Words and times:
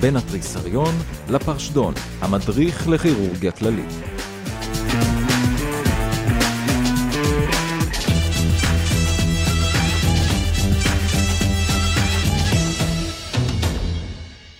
בין 0.00 0.16
התריסריון 0.16 0.94
לפרשדון, 1.30 1.94
המדריך 2.20 2.88
לכירורגיה 2.88 3.52
כללית. 3.52 3.90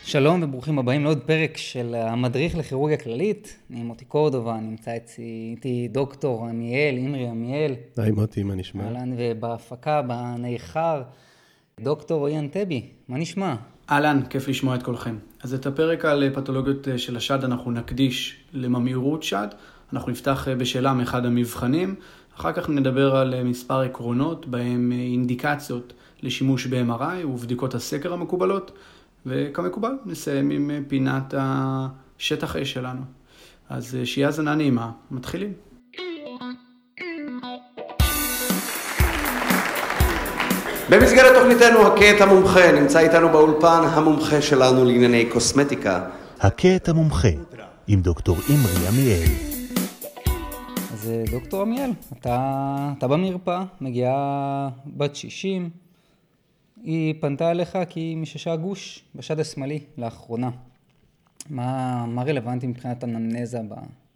שלום 0.05 0.43
וברוכים 0.43 0.79
הבאים 0.79 1.05
לעוד 1.05 1.23
פרק 1.23 1.57
של 1.57 1.95
המדריך 1.95 2.57
לכירורגיה 2.57 2.97
כללית. 2.97 3.57
אני 3.71 3.83
מוטי 3.83 4.05
קורדובה, 4.05 4.57
נמצא 4.61 4.91
איתי 5.19 5.89
דוקטור 5.89 6.47
עמיאל, 6.47 6.97
אימרי 6.97 7.29
עמיאל. 7.29 7.75
היי 7.97 8.11
מוטי, 8.11 8.43
מה 8.43 8.55
נשמע? 8.55 8.85
אהלן, 8.85 9.13
ובהפקה, 9.17 10.03
בניכר, 10.03 11.03
דוקטור 11.81 12.19
רועי 12.19 12.39
אנטבי, 12.39 12.89
מה 13.09 13.19
נשמע? 13.19 13.55
אהלן, 13.91 14.21
כיף 14.31 14.49
לשמוע 14.49 14.75
את 14.75 14.83
כולכם. 14.83 15.17
אז 15.43 15.55
את 15.55 15.67
הפרק 15.67 16.05
על 16.05 16.31
פתולוגיות 16.35 16.89
של 16.97 17.17
השד 17.17 17.45
אנחנו 17.45 17.71
נקדיש 17.71 18.37
לממאירות 18.53 19.23
שד. 19.23 19.49
אנחנו 19.93 20.11
נפתח 20.11 20.49
בשאלה 20.59 20.95
מאחד 20.95 21.27
המבחנים, 21.27 21.95
אחר 22.37 22.53
כך 22.53 22.71
נדבר 22.71 23.17
על 23.17 23.43
מספר 23.43 23.81
עקרונות 23.81 24.47
בהם 24.47 24.93
אינדיקציות 24.93 25.93
לשימוש 26.23 26.67
ב-MRI 26.67 27.27
ובדיקות 27.27 27.75
הסקר 27.75 28.13
המקובלות. 28.13 28.73
וכמקובל, 29.27 29.93
נסיים 30.07 30.51
עם 30.51 30.71
פינת 30.89 31.35
השטח 31.37 32.57
אש 32.57 32.73
שלנו. 32.73 33.03
אז 33.69 33.99
שיהיה 34.05 34.27
האזנה 34.27 34.55
נעימה, 34.55 34.91
מתחילים. 35.11 35.53
במסגרת 40.91 41.35
תוכניתנו 41.35 41.87
הכה 41.87 42.17
את 42.17 42.21
המומחה, 42.21 42.73
נמצא 42.73 42.99
איתנו 42.99 43.29
באולפן 43.29 43.83
המומחה 43.85 44.43
שלנו 44.43 44.85
לענייני 44.85 45.27
קוסמטיקה. 45.27 46.09
הכה 46.41 46.77
את 46.77 46.89
המומחה, 46.89 47.29
עם 47.87 48.01
דוקטור 48.01 48.37
אימרי 48.49 48.89
עמיאל. 48.89 49.29
אז 50.93 51.13
דוקטור 51.31 51.63
עמיאל, 51.63 51.91
אתה, 52.13 52.93
אתה 52.99 53.09
במרפאה, 53.09 53.65
מגיעה 53.81 54.69
בת 54.87 55.17
60, 55.17 55.71
היא 56.85 57.15
פנתה 57.21 57.51
אליך 57.51 57.79
כי 57.89 58.01
היא 58.01 58.17
מששה 58.17 58.57
גוש 58.57 59.05
בשד 59.15 59.41
השמאלי 59.41 59.81
לאחרונה. 59.99 60.51
מה, 61.51 62.05
מה 62.07 62.23
רלוונטי 62.23 62.67
מבחינת 62.67 63.05
אנמנזה 63.05 63.59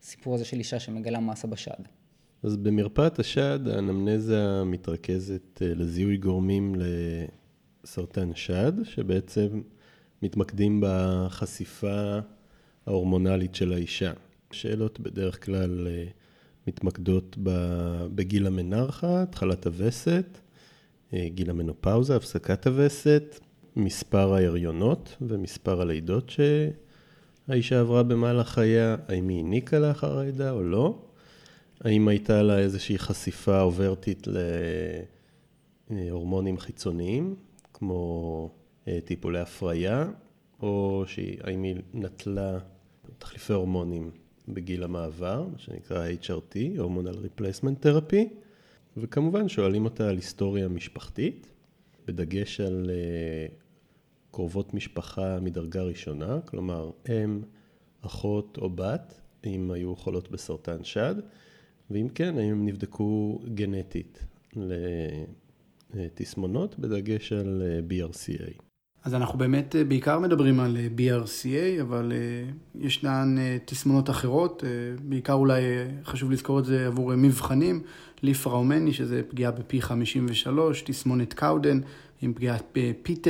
בסיפור 0.03 0.35
הזה 0.35 0.45
של 0.45 0.59
אישה 0.59 0.81
שמגלה 0.81 1.21
מסה 1.21 1.49
בשד? 1.49 2.02
אז 2.43 2.57
במרפאת 2.57 3.19
השד 3.19 3.69
האנמנזה 3.69 4.65
מתרכזת 4.65 5.63
לזיהוי 5.63 6.17
גורמים 6.17 6.75
לסרטן 7.85 8.31
שד, 8.35 8.73
שבעצם 8.85 9.61
מתמקדים 10.23 10.85
בחשיפה 10.87 12.19
ההורמונלית 12.87 13.55
של 13.55 13.73
האישה. 13.73 14.13
שאלות 14.53 15.01
בדרך 15.01 15.45
כלל 15.45 15.89
מתמקדות 16.67 17.37
בגיל 18.15 18.47
המנרחה, 18.47 19.23
התחלת 19.23 19.67
הווסת, 19.67 20.39
גיל 21.15 21.51
המנופאוזה, 21.51 22.17
הפסקת 22.17 22.67
הווסת, 22.67 23.41
מספר 23.77 24.35
ההריונות 24.35 25.17
ומספר 25.21 25.81
הלידות 25.81 26.31
שהאישה 26.31 27.81
עברה 27.81 28.03
במהלך 28.03 28.49
חייה, 28.49 28.97
האם 29.09 29.29
היא 29.29 29.41
הניקה 29.41 29.79
לאחר 29.79 30.19
הלידה 30.19 30.51
או 30.51 30.63
לא, 30.63 30.99
האם 31.85 32.09
הייתה 32.09 32.43
לה 32.43 32.59
איזושהי 32.59 32.99
חשיפה 32.99 33.61
אוברטית 33.61 34.27
להורמונים 35.91 36.59
חיצוניים, 36.59 37.37
כמו 37.73 38.51
טיפולי 39.05 39.41
הפריה, 39.41 40.11
או 40.63 41.05
האם 41.41 41.63
היא 41.63 41.77
נטלה 41.95 42.59
תחליפי 43.19 43.53
הורמונים 43.53 44.11
בגיל 44.49 44.83
המעבר, 44.83 45.47
מה 45.53 45.59
שנקרא 45.59 46.09
HRT, 46.23 46.55
Hormonal 46.79 47.17
Replacement 47.17 47.87
Therapy, 47.87 48.35
וכמובן 48.97 49.49
שואלים 49.49 49.85
אותה 49.85 50.09
על 50.09 50.17
היסטוריה 50.17 50.69
משפחתית, 50.69 51.53
בדגש 52.07 52.61
על 52.61 52.91
קרובות 54.31 54.75
משפחה 54.75 55.39
מדרגה 55.41 55.83
ראשונה, 55.83 56.41
כלומר 56.41 56.91
אם, 57.09 57.43
אחות 58.01 58.59
או 58.61 58.71
בת, 58.71 59.21
אם 59.47 59.71
היו 59.71 59.97
חולות 59.97 60.31
בסרטן 60.31 60.85
שד, 60.85 61.15
ואם 61.93 62.09
כן, 62.15 62.39
האם 62.39 62.51
הם 62.51 62.67
נבדקו 62.67 63.41
גנטית 63.55 64.25
לתסמונות, 65.95 66.79
בדגש 66.79 67.33
על 67.33 67.63
BRCA. 67.89 68.63
אז 69.05 69.15
אנחנו 69.15 69.39
באמת 69.39 69.75
בעיקר 69.89 70.19
מדברים 70.19 70.61
על 70.61 70.77
BRCA, 70.97 71.83
אבל 71.83 72.13
ישנן 72.75 73.37
תסמונות 73.65 74.11
אחרות, 74.11 74.65
בעיקר 75.03 75.33
אולי 75.33 75.63
חשוב 76.05 76.31
לזכור 76.31 76.59
את 76.59 76.65
זה 76.65 76.87
עבור 76.87 77.17
מבחנים, 77.17 77.83
ליפראומני, 78.23 78.93
שזה 78.93 79.23
פגיעה 79.29 79.51
ב-P53, 79.51 80.49
תסמונת 80.85 81.33
קאודן 81.33 81.81
עם 82.23 82.35
פגיעה 82.35 82.57
ב-P10 82.75 83.29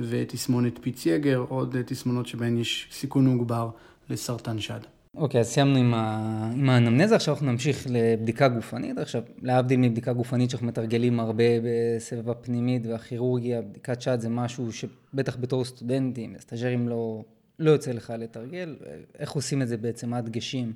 ותסמונת 0.00 0.78
פויץ-יגרס, 0.82 1.44
עוד 1.48 1.76
תסמונות 1.86 2.26
שבהן 2.26 2.58
יש 2.58 2.88
סיכון 2.92 3.26
מוגבר 3.26 3.70
לסרטן 4.10 4.58
שד. 4.58 4.80
אוקיי, 5.16 5.40
okay, 5.40 5.44
אז 5.44 5.48
סיימנו 5.48 5.78
עם, 5.78 5.94
ה... 5.94 6.50
עם 6.56 6.70
האנמנזה, 6.70 7.16
עכשיו 7.16 7.34
אנחנו 7.34 7.52
נמשיך 7.52 7.86
לבדיקה 7.90 8.48
גופנית. 8.48 8.98
עכשיו, 8.98 9.22
להבדיל 9.42 9.80
מבדיקה 9.80 10.12
גופנית 10.12 10.50
שאנחנו 10.50 10.66
מתרגלים 10.66 11.20
הרבה 11.20 11.44
בסבב 11.64 12.30
הפנימית 12.30 12.86
והכירורגיה, 12.86 13.62
בדיקת 13.62 14.02
שד 14.02 14.20
זה 14.20 14.28
משהו 14.28 14.72
שבטח 14.72 15.36
בתור 15.36 15.64
סטודנטים, 15.64 16.34
סטאג'רים 16.40 16.88
לא, 16.88 17.24
לא 17.58 17.70
יוצא 17.70 17.92
לך 17.92 18.12
לתרגל. 18.18 18.76
איך 19.18 19.32
עושים 19.32 19.62
את 19.62 19.68
זה 19.68 19.76
בעצם, 19.76 20.10
מה 20.10 20.18
הדגשים? 20.18 20.72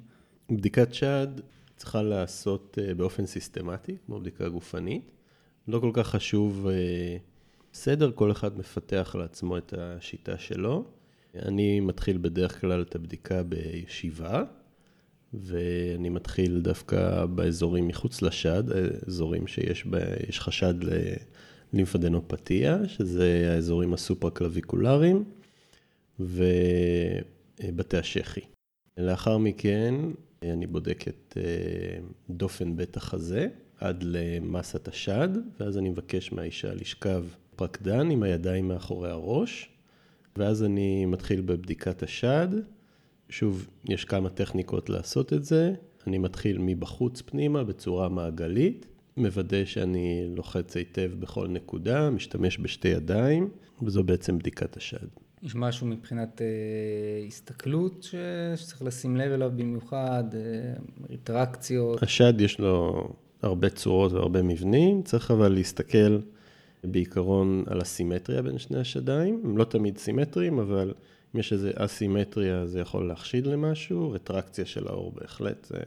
בדיקת 0.51 0.95
שד 0.95 1.29
צריכה 1.77 2.03
לעשות 2.03 2.79
באופן 2.97 3.27
סיסטמטי, 3.27 3.97
כמו 4.07 4.21
בדיקה 4.21 4.49
גופנית. 4.49 5.11
לא 5.69 5.81
כל 5.81 5.91
כך 5.93 6.07
חשוב 6.07 6.67
סדר, 7.75 8.13
כל 8.15 8.33
אחד 8.33 8.59
מפתח 8.59 9.17
לעצמו 9.19 9.59
את 9.59 9.75
השיטה 9.79 10.39
שלו. 10.39 10.85
אני 11.43 11.81
מתחיל 11.81 12.19
בדרך 12.19 12.61
כלל 12.61 12.83
את 12.83 12.95
הבדיקה 12.95 13.43
בישיבה, 13.43 14.45
ואני 15.35 16.09
מתחיל 16.09 16.61
דווקא 16.61 17.27
באזורים 17.27 17.89
מחוץ 17.89 18.23
לשד, 18.23 18.63
אזורים 19.07 19.47
שיש 19.47 19.87
בה, 19.87 19.99
חשד 20.33 20.75
ללימפדנופתיה, 21.73 22.89
שזה 22.89 23.51
האזורים 23.55 23.95
הסופרה-קלוויקולריים, 23.95 25.25
ובתי 26.21 27.97
השחי. 27.97 28.41
לאחר 28.99 29.39
מכן 29.39 29.95
אני 30.43 30.67
בודק 30.67 31.05
את 31.09 31.37
דופן 32.31 32.77
בית 32.77 32.97
החזה 32.97 33.49
עד 33.81 34.03
למסת 34.03 34.89
השד, 34.89 35.29
ואז 35.61 35.79
אני 35.79 35.89
מבקש 35.91 36.33
מהאישה 36.33 36.75
לשכב 36.75 37.25
פרקדן 37.57 38.11
עם 38.11 38.23
הידיים 38.23 38.69
מאחורי 38.69 39.11
הראש. 39.11 39.76
ואז 40.39 40.65
אני 40.65 41.07
מתחיל 41.07 41.41
בבדיקת 41.41 42.03
השד. 42.03 42.49
שוב, 43.29 43.69
יש 43.89 44.05
כמה 44.05 44.29
טכניקות 44.29 44.91
לעשות 44.91 45.33
את 45.33 45.45
זה. 45.45 45.75
אני 46.07 46.19
מתחיל 46.19 46.59
מבחוץ 46.59 47.23
פנימה 47.23 47.65
בצורה 47.65 48.09
מעגלית, 48.09 48.87
מוודא 49.17 49.65
שאני 49.65 50.27
לוחץ 50.37 50.77
היטב 50.77 51.11
בכל 51.19 51.49
נקודה, 51.49 52.11
משתמש 52.11 52.59
בשתי 52.61 52.89
ידיים, 52.89 53.51
וזו 53.83 54.05
בעצם 54.05 54.39
בדיקת 54.39 54.77
השד. 54.77 55.07
יש 55.43 55.55
משהו 55.55 55.87
מבחינת 55.87 56.43
אה, 56.43 57.27
הסתכלות 57.27 58.03
ש... 58.03 58.15
שצריך 58.57 58.83
לשים 58.83 59.17
לב 59.17 59.33
אליו 59.33 59.53
במיוחד, 59.57 60.25
אה, 60.35 60.41
ריטרקציות? 61.11 62.03
השד 62.03 62.41
יש 62.41 62.61
לו 62.61 63.09
הרבה 63.43 63.69
צורות 63.69 64.13
והרבה 64.13 64.43
מבנים, 64.43 65.03
צריך 65.03 65.31
אבל 65.31 65.53
להסתכל 65.53 66.19
בעיקרון 66.91 67.65
על 67.67 67.81
הסימטריה 67.81 68.43
בין 68.43 68.59
שני 68.59 68.79
השדיים, 68.79 69.43
הם 69.45 69.59
לא 69.59 69.65
תמיד 69.65 69.99
סימטריים, 69.99 70.59
אבל 70.59 70.95
אם 71.35 71.41
יש 71.41 71.53
איזו 71.53 71.69
אסימטריה 71.75 72.67
זה 72.67 72.81
יכול 72.81 73.09
להחשיד 73.09 73.47
למשהו, 73.47 74.11
רטרקציה 74.11 74.67
של 74.67 74.89
האור 74.89 75.13
בהחלט 75.13 75.65
זה 75.65 75.79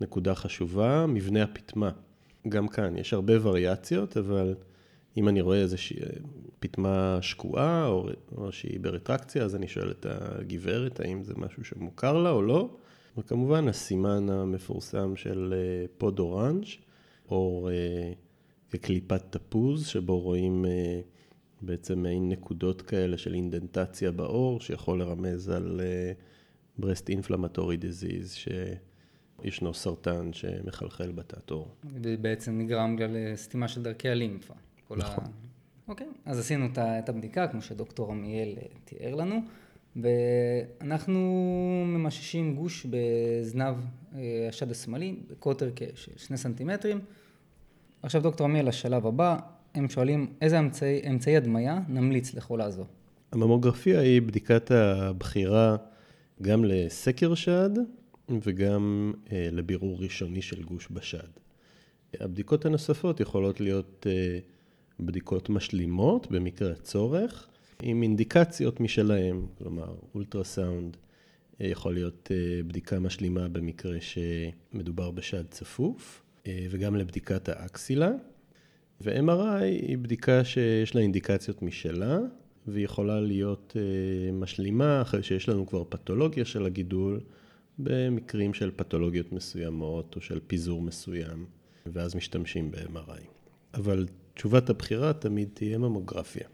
נקודה 0.00 0.34
חשובה, 0.34 1.06
מבנה 1.06 1.42
הפטמה, 1.42 1.90
גם 2.48 2.68
כאן 2.68 2.96
יש 2.96 3.12
הרבה 3.12 3.46
וריאציות, 3.46 4.16
אבל 4.16 4.54
אם 5.16 5.28
אני 5.28 5.40
רואה 5.40 5.58
איזושהי 5.58 5.96
פטמה 6.60 7.18
שקועה 7.20 7.86
או, 7.86 8.08
או 8.36 8.52
שהיא 8.52 8.80
ברטרקציה, 8.80 9.44
אז 9.44 9.56
אני 9.56 9.68
שואל 9.68 9.90
את 9.90 10.06
הגברת 10.10 11.00
האם 11.00 11.22
זה 11.22 11.32
משהו 11.36 11.64
שמוכר 11.64 12.18
לה 12.22 12.30
או 12.30 12.42
לא, 12.42 12.68
וכמובן 13.18 13.68
הסימן 13.68 14.30
המפורסם 14.30 15.16
של 15.16 15.54
פוד 15.98 16.18
אורנג', 16.18 16.64
או 17.30 17.68
כקליפת 18.74 19.22
תפוז, 19.30 19.86
שבו 19.86 20.20
רואים 20.20 20.64
בעצם 21.62 21.98
מעין 21.98 22.28
נקודות 22.28 22.82
כאלה 22.82 23.18
של 23.18 23.34
אינדנטציה 23.34 24.12
בעור, 24.12 24.60
שיכול 24.60 24.98
לרמז 24.98 25.48
על 25.48 25.80
breast 26.80 27.08
inflammatory 27.08 27.78
disease, 27.82 28.48
שישנו 29.42 29.74
סרטן 29.74 30.32
שמחלחל 30.32 31.12
בתת 31.12 31.50
עור. 31.50 31.74
ובעצם 31.84 32.58
נגרם 32.58 32.96
בגלל 32.96 33.16
סתימה 33.34 33.68
של 33.68 33.82
דרכי 33.82 34.08
הלימפה. 34.08 34.54
נכון. 34.90 35.24
ה... 35.24 35.28
אוקיי, 35.88 36.06
אז 36.24 36.38
עשינו 36.38 36.66
את 36.76 37.08
הבדיקה, 37.08 37.48
כמו 37.48 37.62
שדוקטור 37.62 38.12
עמיאל 38.12 38.54
תיאר 38.84 39.14
לנו. 39.14 39.40
ואנחנו 39.96 41.20
ממששים 41.86 42.56
גוש 42.56 42.86
בזנב 42.90 43.76
אה, 44.14 44.46
השד 44.48 44.70
השמאלי, 44.70 45.16
בקוטר 45.30 45.70
של 45.94 46.12
שני 46.16 46.36
סנטימטרים. 46.36 47.00
עכשיו 48.04 48.22
דוקטור 48.22 48.46
עמיאל, 48.46 48.68
לשלב 48.68 49.06
הבא, 49.06 49.36
הם 49.74 49.88
שואלים 49.88 50.26
איזה 50.40 50.58
אמצעי, 50.58 51.00
אמצעי 51.10 51.36
הדמיה 51.36 51.80
נמליץ 51.88 52.34
לחולה 52.34 52.70
זו. 52.70 52.84
הממוגרפיה 53.32 54.00
היא 54.00 54.22
בדיקת 54.22 54.70
הבחירה 54.70 55.76
גם 56.42 56.64
לסקר 56.64 57.34
שד 57.34 57.70
וגם 58.28 59.12
אה, 59.32 59.48
לבירור 59.52 59.98
ראשוני 60.02 60.42
של 60.42 60.62
גוש 60.62 60.88
בשד. 60.90 61.28
הבדיקות 62.20 62.64
הנוספות 62.64 63.20
יכולות 63.20 63.60
להיות 63.60 64.06
אה, 64.10 64.38
בדיקות 65.00 65.48
משלימות 65.48 66.30
במקרה 66.30 66.72
הצורך, 66.72 67.48
עם 67.82 68.02
אינדיקציות 68.02 68.80
משלהם, 68.80 69.46
כלומר 69.58 69.94
אולטרסאונד 70.14 70.96
אה, 71.60 71.66
יכול 71.66 71.94
להיות 71.94 72.28
אה, 72.30 72.62
בדיקה 72.66 72.98
משלימה 72.98 73.48
במקרה 73.48 73.96
שמדובר 74.00 75.10
בשד 75.10 75.44
צפוף, 75.50 76.23
וגם 76.48 76.96
לבדיקת 76.96 77.48
האקסילה. 77.48 78.10
ו-MRI 79.00 79.62
היא 79.62 79.98
בדיקה 79.98 80.44
שיש 80.44 80.94
לה 80.94 81.00
אינדיקציות 81.00 81.62
משלה, 81.62 82.18
והיא 82.66 82.84
יכולה 82.84 83.20
להיות 83.20 83.76
משלימה 84.32 85.02
אחרי 85.02 85.22
שיש 85.22 85.48
לנו 85.48 85.66
כבר 85.66 85.84
פתולוגיה 85.88 86.44
של 86.44 86.66
הגידול, 86.66 87.20
במקרים 87.78 88.54
של 88.54 88.70
פתולוגיות 88.76 89.32
מסוימות 89.32 90.16
או 90.16 90.20
של 90.20 90.40
פיזור 90.46 90.82
מסוים, 90.82 91.46
ואז 91.86 92.16
משתמשים 92.16 92.70
ב-MRI. 92.70 93.20
אבל 93.74 94.06
תשובת 94.34 94.70
הבחירה 94.70 95.12
תמיד 95.12 95.48
תהיה 95.54 95.78
ממוגרפיה. 95.78 96.46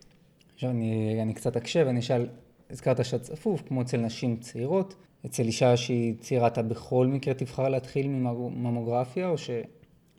עכשיו 0.54 0.70
אני, 0.70 1.18
אני 1.22 1.34
קצת 1.34 1.56
אקשה 1.56 1.82
ואני 1.86 2.00
אשאל, 2.00 2.26
הזכרת 2.70 3.04
שד 3.04 3.20
צפוף, 3.20 3.62
כמו 3.68 3.82
אצל 3.82 3.96
נשים 3.96 4.36
צעירות, 4.36 4.94
אצל 5.26 5.42
אישה 5.42 5.76
שהיא 5.76 6.14
צעירה 6.20 6.46
אתה 6.46 6.62
בכל 6.62 7.06
מקרה 7.06 7.34
תבחר 7.34 7.68
להתחיל 7.68 8.08
מממוגרפיה, 8.08 9.28
או 9.28 9.38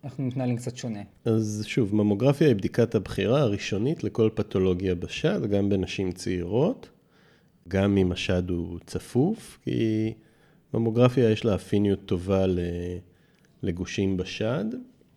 שאנחנו 0.01 0.23
מתנהלים 0.23 0.57
קצת 0.57 0.77
שונה? 0.77 0.99
אז 1.25 1.63
שוב, 1.67 1.95
ממוגרפיה 1.95 2.47
היא 2.47 2.55
בדיקת 2.55 2.95
הבחירה 2.95 3.41
הראשונית 3.41 4.03
לכל 4.03 4.29
פתולוגיה 4.35 4.95
בשד, 4.95 5.45
גם 5.51 5.69
בנשים 5.69 6.11
צעירות, 6.11 6.89
גם 7.67 7.97
אם 7.97 8.11
השד 8.11 8.49
הוא 8.49 8.79
צפוף, 8.85 9.59
כי 9.63 10.13
ממוגרפיה 10.73 11.29
יש 11.29 11.45
לה 11.45 11.55
אפיניות 11.55 11.99
טובה 12.05 12.45
לגושים 13.63 14.17
בשד, 14.17 14.65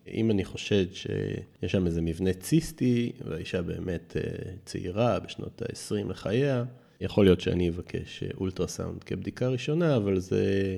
אם 0.09 0.31
אני 0.31 0.45
חושד 0.45 0.93
שיש 0.93 1.73
שם 1.73 1.87
איזה 1.87 2.03
מבנה 2.03 2.33
ציסטי, 2.33 3.13
והאישה 3.25 3.63
באמת 3.63 4.17
אה, 4.17 4.23
צעירה, 4.65 5.21
בשנות 5.21 5.63
ה-20 5.63 6.09
לחייה, 6.09 6.65
יכול 7.01 7.25
להיות 7.25 7.41
שאני 7.41 7.69
אבקש 7.69 8.23
אה, 8.23 8.29
אולטרסאונד 8.35 9.05
כבדיקה 9.05 9.49
ראשונה, 9.49 9.97
אבל 9.97 10.21
זה, 10.21 10.77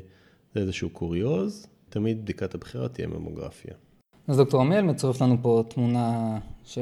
זה 0.54 0.60
איזשהו 0.60 0.90
קוריוז. 0.90 1.66
תמיד 1.88 2.22
בדיקת 2.22 2.54
הבחירה 2.54 2.88
תהיה 2.88 3.06
ממוגרפיה. 3.06 3.74
אז 4.28 4.36
דוקטור 4.36 4.60
עמל 4.60 4.80
מצורף 4.80 5.20
לנו 5.20 5.36
פה 5.42 5.62
תמונה 5.68 6.38
ש... 6.64 6.78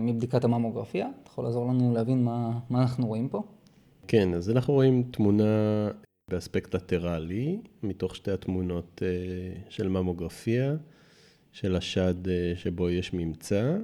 מבדיקת 0.00 0.44
הממוגרפיה. 0.44 1.08
אתה 1.22 1.30
יכול 1.30 1.44
לעזור 1.44 1.68
לנו 1.68 1.94
להבין 1.94 2.24
מה, 2.24 2.58
מה 2.70 2.82
אנחנו 2.82 3.06
רואים 3.06 3.28
פה? 3.28 3.42
כן, 4.08 4.34
אז 4.34 4.50
אנחנו 4.50 4.74
רואים 4.74 5.02
תמונה 5.10 5.44
באספקט 6.30 6.74
לטרלי, 6.74 7.58
מתוך 7.82 8.16
שתי 8.16 8.30
התמונות 8.30 9.02
אה, 9.02 9.60
של 9.68 9.88
ממוגרפיה. 9.88 10.76
של 11.52 11.76
השד 11.76 12.28
אה, 12.28 12.52
שבו 12.56 12.90
יש 12.90 13.12
ממצא. 13.12 13.76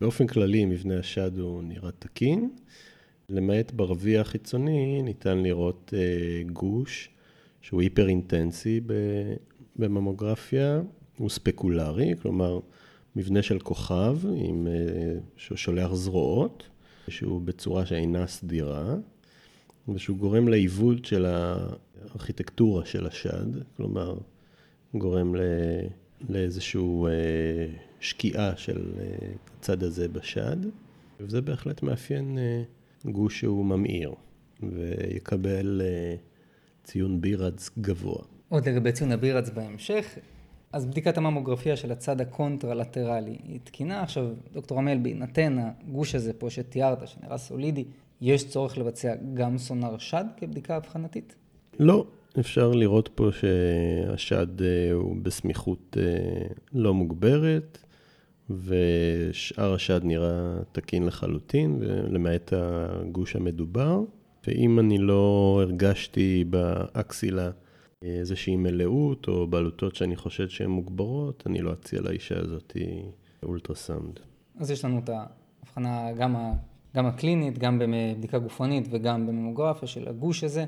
באופן 0.00 0.26
כללי, 0.26 0.64
מבנה 0.64 0.98
השד 0.98 1.38
הוא 1.38 1.62
נראה 1.62 1.90
תקין. 1.98 2.50
למעט 3.28 3.72
ברביע 3.72 4.20
החיצוני, 4.20 5.02
ניתן 5.02 5.38
לראות 5.38 5.94
אה, 5.96 6.42
גוש 6.52 7.10
שהוא 7.62 7.80
היפר 7.82 8.08
אינטנסי 8.08 8.80
בממוגרפיה, 9.76 10.80
הוא 11.18 11.30
ספקולרי, 11.30 12.14
כלומר 12.22 12.60
מבנה 13.16 13.42
של 13.42 13.58
כוכב 13.58 14.16
עם, 14.34 14.66
אה, 14.66 15.18
ששולח 15.36 15.94
זרועות, 15.94 16.68
שהוא 17.08 17.40
בצורה 17.40 17.86
שאינה 17.86 18.26
סדירה, 18.26 18.94
ושהוא 19.94 20.16
גורם 20.16 20.48
לעיוות 20.48 21.04
של 21.04 21.26
הארכיטקטורה 21.26 22.84
של 22.84 23.06
השד, 23.06 23.46
כלומר 23.76 24.18
גורם 24.94 25.34
ל... 25.34 25.40
לאיזושהי 26.28 26.80
אה, 26.80 27.66
שקיעה 28.00 28.56
של 28.56 28.92
אה, 29.00 29.28
הצד 29.58 29.82
הזה 29.82 30.08
בשד, 30.08 30.56
וזה 31.20 31.40
בהחלט 31.40 31.82
מאפיין 31.82 32.38
גוש 33.04 33.40
שהוא 33.40 33.64
ממאיר, 33.64 34.12
ויקבל 34.62 35.82
ציון 36.84 37.20
BI-RADS 37.20 37.70
גבוה. 37.78 38.22
עוד 38.48 38.68
לגבי 38.68 38.92
ציון 38.92 39.12
ה 39.12 39.17
BI-RADS 39.17 39.50
בהמשך, 39.50 40.18
אז 40.72 40.86
בדיקת 40.86 41.18
הממוגרפיה 41.18 41.76
של 41.76 41.92
הצד 41.92 42.20
הקונטרלטרלי 42.20 43.38
היא 43.44 43.60
תקינה. 43.64 44.02
עכשיו, 44.02 44.28
דוקטור 44.52 44.78
עמיאל, 44.78 44.98
בהינתן 44.98 45.56
הגוש 45.58 46.14
הזה 46.14 46.32
פה 46.32 46.50
שתיארת, 46.50 47.08
שנראה 47.08 47.38
סולידי, 47.38 47.84
יש 48.20 48.48
צורך 48.48 48.78
לבצע 48.78 49.14
גם 49.34 49.58
סונר 49.58 49.98
שד 49.98 50.24
כבדיקה 50.36 50.76
אבחנתית? 50.76 51.34
לא, 51.78 52.06
אפשר 52.38 52.70
לראות 52.70 53.10
פה 53.14 53.28
שהשד 53.32 54.62
אה, 54.62 54.92
הוא 54.92 55.16
בסמיכות 55.22 55.96
אה, 56.00 56.46
לא 56.72 56.94
מוגברת, 56.94 57.78
ושאר 58.50 59.74
השד 59.74 60.00
נראה 60.04 60.56
תקין 60.72 61.06
לחלוטין, 61.06 61.78
למעט 62.08 62.52
הגוש 62.56 63.36
המדובר. 63.36 64.00
ואם 64.46 64.78
אני 64.78 64.98
לא 64.98 65.58
הרגשתי 65.62 66.44
באקסילה 66.50 67.50
איזושהי 68.02 68.56
מלאות 68.56 69.28
או 69.28 69.46
בלוטות 69.46 69.96
שאני 69.96 70.16
חושד 70.16 70.50
שהן 70.50 70.70
מוגברות, 70.70 71.42
אני 71.46 71.60
לא 71.62 71.72
אציע 71.72 72.00
לאישה 72.00 72.38
הזאת 72.38 72.76
אולטרסאונד. 73.42 74.20
אז 74.58 74.70
יש 74.70 74.84
לנו 74.84 74.98
את 74.98 75.08
ההבחנה 75.08 76.12
גם, 76.12 76.36
גם 76.96 77.06
הקלינית, 77.06 77.58
גם 77.58 77.78
בבדיקה 77.78 78.38
גופנית 78.38 78.88
וגם 78.90 79.26
בממוגרפיה 79.26 79.88
של 79.88 80.08
הגוש 80.08 80.44
הזה. 80.44 80.64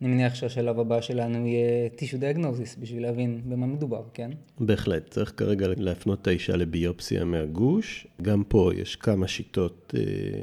אני 0.00 0.08
מניח 0.08 0.34
שהשלב 0.34 0.80
הבא 0.80 1.00
שלנו 1.00 1.46
יהיה 1.46 1.88
טישו 1.88 2.18
דיאגנוזיס, 2.18 2.76
בשביל 2.76 3.02
להבין 3.02 3.40
במה 3.44 3.66
מדובר, 3.66 4.02
כן? 4.14 4.30
בהחלט, 4.60 5.10
צריך 5.10 5.32
כרגע 5.36 5.66
להפנות 5.76 6.22
את 6.22 6.26
האישה 6.26 6.56
לביופסיה 6.56 7.24
מהגוש. 7.24 8.06
גם 8.22 8.44
פה 8.48 8.70
יש 8.76 8.96
כמה 8.96 9.28
שיטות 9.28 9.94
אה, 9.96 10.42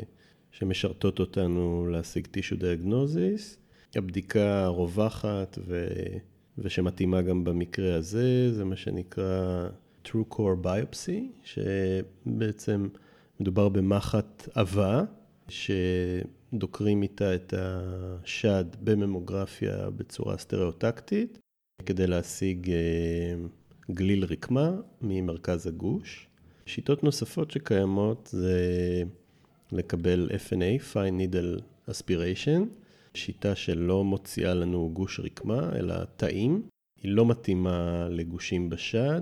שמשרתות 0.52 1.20
אותנו 1.20 1.88
להשיג 1.88 2.28
טישו 2.28 2.56
דיאגנוזיס. 2.56 3.58
הבדיקה 3.96 4.64
הרווחת 4.64 5.60
ו... 5.68 5.88
ושמתאימה 6.62 7.22
גם 7.22 7.44
במקרה 7.44 7.96
הזה, 7.96 8.54
זה 8.54 8.66
מה 8.66 8.76
שנקרא 8.76 9.68
True 10.06 10.34
Core 10.34 10.66
Biopsy, 10.66 11.22
שבעצם 11.44 12.88
מדובר 13.40 13.70
במחט 13.70 14.48
עבה, 14.56 15.04
ש... 15.50 15.72
דוקרים 16.54 17.04
איתה 17.04 17.36
את 17.36 17.54
השד 17.58 18.66
בממוגרפיה 18.84 19.90
בצורה 19.90 20.38
סטריאוטקטית, 20.38 21.40
כדי 21.86 22.08
להשיג 22.08 22.70
אה, 22.70 23.36
גליל 23.92 24.24
רקמה 24.24 24.72
ממרכז 25.02 25.68
הגוש. 25.68 26.28
שיטות 26.66 27.04
נוספות 27.04 27.52
שקיימות 27.52 28.30
זה 28.32 28.58
לקבל 29.72 30.30
FNA, 30.48 30.94
Fine 30.94 31.22
Needle 31.22 31.62
Aspiration, 31.90 32.62
שיטה 33.14 33.56
שלא 33.56 34.04
מוציאה 34.04 34.54
לנו 34.54 34.90
גוש 34.94 35.20
רקמה, 35.20 35.70
אלא 35.76 35.96
תאים. 36.16 36.62
היא 37.04 37.12
לא 37.12 37.26
מתאימה 37.26 38.08
לגושים 38.10 38.70
בשד, 38.70 39.22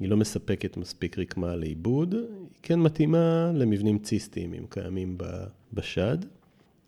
היא 0.00 0.08
לא 0.08 0.16
מספקת 0.16 0.76
מספיק 0.76 1.18
רקמה 1.18 1.56
לעיבוד, 1.56 2.14
היא 2.14 2.58
כן 2.62 2.80
מתאימה 2.80 3.52
למבנים 3.54 3.98
ציסטיים 3.98 4.54
אם 4.54 4.66
קיימים 4.68 5.18
בשד. 5.72 6.18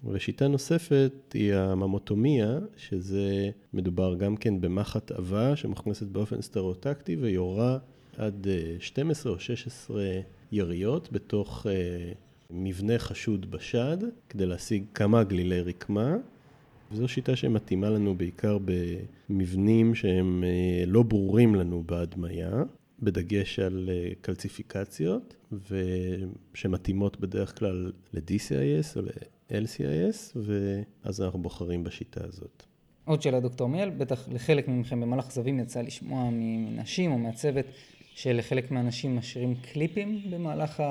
ושיטה 0.05 0.49
נוספת 0.49 1.13
היא 1.35 1.55
הממוטומיה, 1.55 2.59
שזה 2.77 3.51
מדובר 3.73 4.15
גם 4.15 4.37
כן 4.37 4.61
במחט 4.61 5.11
עבה 5.11 5.57
שמוכנסת 5.57 6.07
באופן 6.07 6.43
סטריאוטקטי 6.43 7.17
ויורה 7.17 7.79
עד 8.17 8.47
12 8.79 9.33
אה, 9.33 9.35
או 9.35 9.41
16 9.41 10.03
יריות 10.53 11.13
בתוך 11.13 11.67
אה, 11.71 12.13
מבנה 12.51 12.99
חשוד 12.99 13.51
בשד, 13.51 13.99
כדי 14.29 14.47
להשיג 14.47 14.85
כמה 14.95 15.25
גלילי 15.25 15.61
רקמה. 15.61 16.17
וזו 16.95 17.09
שיטה 17.09 17.37
שמתאימה 17.37 17.91
לנו 17.91 18.15
בעיקר 18.15 18.59
במבנים 19.29 19.95
שהם 19.95 20.45
אה, 20.45 20.85
לא 20.87 21.03
ברורים 21.03 21.55
לנו 21.55 21.83
בהדמיה, 21.87 22.63
בדגש 23.03 23.59
על 23.59 23.91
קלציפיקציות, 24.21 25.37
ושמתאימות 26.53 27.21
בדרך 27.21 27.59
כלל 27.59 27.93
ל-DCIS 28.13 28.97
או 28.97 29.03
LCIS, 29.51 30.37
ואז 30.37 31.23
אנחנו 31.23 31.43
בוחרים 31.43 31.85
בשיטה 31.85 32.21
הזאת. 32.25 32.63
עוד 33.05 33.23
שאלה, 33.23 33.41
דוקטור 33.41 33.69
מיאל, 33.69 33.91
בטח 33.91 34.29
לחלק 34.29 34.69
מכם 34.69 35.01
במהלך 35.01 35.33
זווים 35.33 35.61
יצא 35.61 35.81
לשמוע 35.81 36.29
מנשים 36.33 37.13
או 37.13 37.19
מהצוות 37.19 37.67
שלחלק 38.15 38.71
מהאנשים 38.71 39.17
משאירים 39.17 39.55
קליפים 39.55 40.31
במהלך 40.31 40.83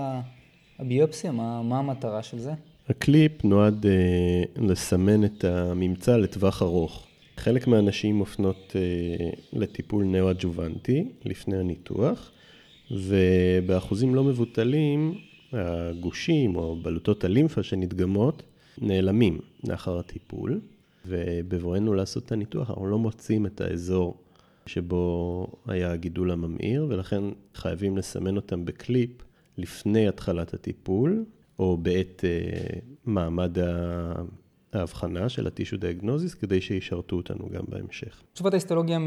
הביופסיה, 0.79 1.31
מה, 1.31 1.62
מה 1.63 1.79
המטרה 1.79 2.24
של 2.24 2.39
זה? 2.39 2.53
הקליפ 2.90 3.44
נועד 3.44 3.86
uh, 3.86 4.62
לסמן 4.62 5.25
את 5.25 5.44
הממצא 5.44 6.18
לטווח 6.18 6.62
ארוך. 6.62 7.08
חלק 7.38 7.68
מהנשים 7.68 8.16
מופנות 8.16 8.74
uh, 8.75 9.38
לטיפול 9.54 10.06
נאו-אג'וונטי 10.06 11.06
לפני 11.25 11.58
הניתוח, 11.58 12.32
ובאחוזים 12.92 14.16
לא 14.16 14.24
מבוטלים, 14.24 15.18
הגושים 15.54 16.56
או 16.56 16.75
בלוטות 16.82 17.24
הלימפה 17.24 17.63
שנדגמות 17.63 18.44
נעלמים 18.78 19.40
לאחר 19.68 20.00
הטיפול, 20.00 20.62
ובבואנו 21.08 21.94
לעשות 21.94 22.25
את 22.25 22.32
הניתוח 22.32 22.70
אנחנו 22.70 22.88
לא 22.88 23.00
מוצאים 23.00 23.46
את 23.46 23.62
האזור 23.62 24.18
שבו 24.66 25.48
היה 25.68 25.92
הגידול 25.92 26.32
הממאיר, 26.32 26.86
ולכן 26.90 27.24
חייבים 27.56 27.98
לסמן 27.98 28.36
אותם 28.36 28.66
בקליפ 28.66 29.10
לפני 29.58 30.08
התחלת 30.08 30.54
הטיפול, 30.54 31.25
או 31.60 31.77
בעת 31.77 32.24
uh, 32.24 32.79
מעמד 33.05 33.57
ההבחנה 34.74 35.29
של 35.29 35.48
הטישו 35.48 35.77
דיאגנוזיס, 35.77 36.33
כדי 36.33 36.62
שישרתו 36.62 37.15
אותנו 37.15 37.50
גם 37.50 37.63
בהמשך. 37.67 38.24
תשובת 38.33 38.53
ההיסטולוגיה 38.53 39.00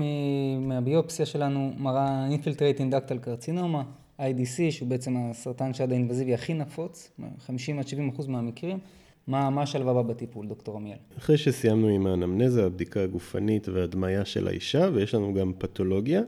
מהביופסיה 0.61 1.27
שלנו 1.27 1.73
מראה 1.79 2.29
Infiltrate 2.29 2.79
Inductal 2.81 3.27
Carcinoma, 3.27 3.83
IDC, 4.21 4.71
שהוא 4.71 4.89
בעצם 4.89 5.17
הסרטן 5.17 5.75
שד 5.75 5.93
האינבזיבי 5.93 6.35
הכי 6.35 6.55
נפוץ, 6.55 7.11
50 7.39 7.79
עד 7.79 7.89
70 7.89 8.09
אחוז 8.09 8.27
מהמקרים. 8.27 8.79
מה, 9.27 9.51
מה 9.51 9.63
השלב 9.63 9.89
הבא 9.89 10.03
בטיפול, 10.03 10.47
דוקטור 10.47 10.77
עמיאל? 10.77 10.99
אחרי 11.19 11.39
שסיימנו 11.39 11.89
עם 11.89 12.07
האנמנזה, 12.07 12.67
הבדיקה 12.67 13.03
הגופנית 13.03 13.69
וההדמיה 13.69 14.25
של 14.25 14.49
האישה, 14.49 14.89
ויש 14.95 15.15
לנו 15.15 15.35
גם 15.35 15.53
פתולוגיה, 15.59 16.23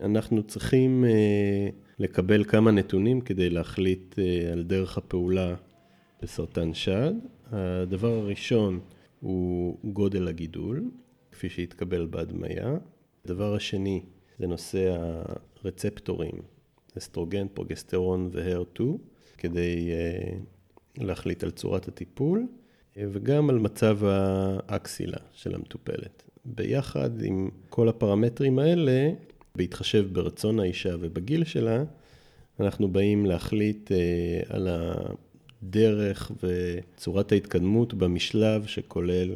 אנחנו 0.00 0.42
צריכים 0.42 1.04
אה, 1.04 1.68
לקבל 2.00 2.44
כמה 2.44 2.70
נתונים 2.70 3.20
כדי 3.20 3.50
להחליט 3.50 4.18
אה, 4.18 4.52
על 4.52 4.62
דרך 4.62 4.98
הפעולה 4.98 5.54
בסרטן 6.22 6.74
שד. 6.74 7.12
הדבר 7.50 8.12
הראשון 8.14 8.80
הוא 9.20 9.78
גודל 9.84 10.28
הגידול, 10.28 10.90
כפי 11.32 11.48
שהתקבל 11.48 12.06
בהדמיה. 12.06 12.76
הדבר 13.24 13.54
השני 13.54 14.02
זה 14.38 14.46
נושא 14.46 14.96
הרצפטורים, 15.64 16.32
אסטרוגן, 16.98 17.46
פרוגסטרון 17.54 18.30
והר2, 18.32 18.82
כדי 19.38 19.90
אה, 19.90 20.38
להחליט 20.98 21.44
על 21.44 21.50
צורת 21.50 21.88
הטיפול, 21.88 22.46
וגם 22.96 23.50
על 23.50 23.58
מצב 23.58 23.98
האקסילה 24.04 25.18
של 25.32 25.54
המטופלת. 25.54 26.22
ביחד 26.44 27.22
עם 27.22 27.50
כל 27.68 27.88
הפרמטרים 27.88 28.58
האלה, 28.58 29.10
בהתחשב 29.60 30.06
ברצון 30.12 30.60
האישה 30.60 30.94
ובגיל 31.00 31.44
שלה, 31.44 31.84
אנחנו 32.60 32.88
באים 32.88 33.26
להחליט 33.26 33.92
אה, 33.92 34.40
על 34.48 34.68
הדרך 35.62 36.32
וצורת 36.42 37.32
ההתקדמות 37.32 37.94
במשלב 37.94 38.66
שכולל 38.66 39.34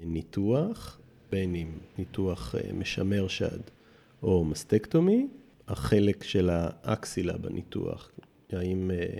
ניתוח, 0.00 1.00
בין 1.32 1.54
אם 1.54 1.68
ניתוח 1.98 2.54
אה, 2.54 2.72
משמר 2.72 3.28
שד 3.28 3.58
או 4.22 4.44
מסטקטומי, 4.44 5.26
החלק 5.68 6.24
של 6.24 6.50
האקסילה 6.52 7.36
בניתוח, 7.38 8.10
האם 8.52 8.90
אה, 8.90 9.18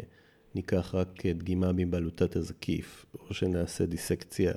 ניקח 0.54 0.94
רק 0.94 1.26
דגימה 1.26 1.72
מבעלותת 1.72 2.36
הזקיף, 2.36 3.06
או 3.28 3.34
שנעשה 3.34 3.86
דיסקציה 3.86 4.52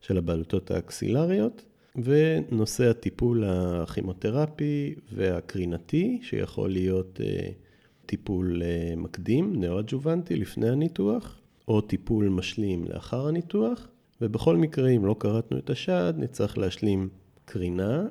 של 0.00 0.18
הבעלותות 0.18 0.70
האקסילריות, 0.70 1.64
ונושא 2.04 2.90
הטיפול 2.90 3.44
הכימותרפי 3.46 4.94
והקרינתי, 5.12 6.18
שיכול 6.22 6.70
להיות 6.70 7.20
אה, 7.24 7.48
טיפול 8.06 8.62
אה, 8.62 8.96
מקדים, 8.96 9.60
נאו-אג'וונטי, 9.60 10.36
לפני 10.36 10.68
הניתוח, 10.68 11.38
או 11.68 11.80
טיפול 11.80 12.28
משלים 12.28 12.84
לאחר 12.88 13.26
הניתוח, 13.26 13.88
ובכל 14.20 14.56
מקרה, 14.56 14.88
אם 14.88 15.06
לא 15.06 15.16
קרטנו 15.18 15.58
את 15.58 15.70
השד, 15.70 16.14
נצטרך 16.16 16.58
להשלים 16.58 17.08
קרינה, 17.44 18.06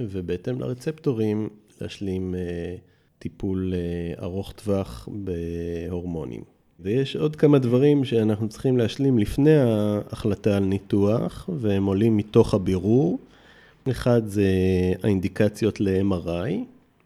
ובהתאם 0.00 0.60
לרצפטורים, 0.60 1.48
להשלים 1.80 2.34
אה, 2.34 2.76
טיפול 3.18 3.74
ארוך 4.22 4.52
טווח 4.52 5.08
בהורמונים. 5.12 6.42
ויש 6.82 7.16
עוד 7.16 7.36
כמה 7.36 7.58
דברים 7.58 8.04
שאנחנו 8.04 8.48
צריכים 8.48 8.76
להשלים 8.76 9.18
לפני 9.18 9.56
ההחלטה 9.56 10.56
על 10.56 10.64
ניתוח, 10.64 11.50
והם 11.58 11.84
עולים 11.84 12.16
מתוך 12.16 12.54
הבירור. 12.54 13.18
אחד 13.88 14.26
זה 14.26 14.52
האינדיקציות 15.02 15.80
ל-MRI, 15.80 16.52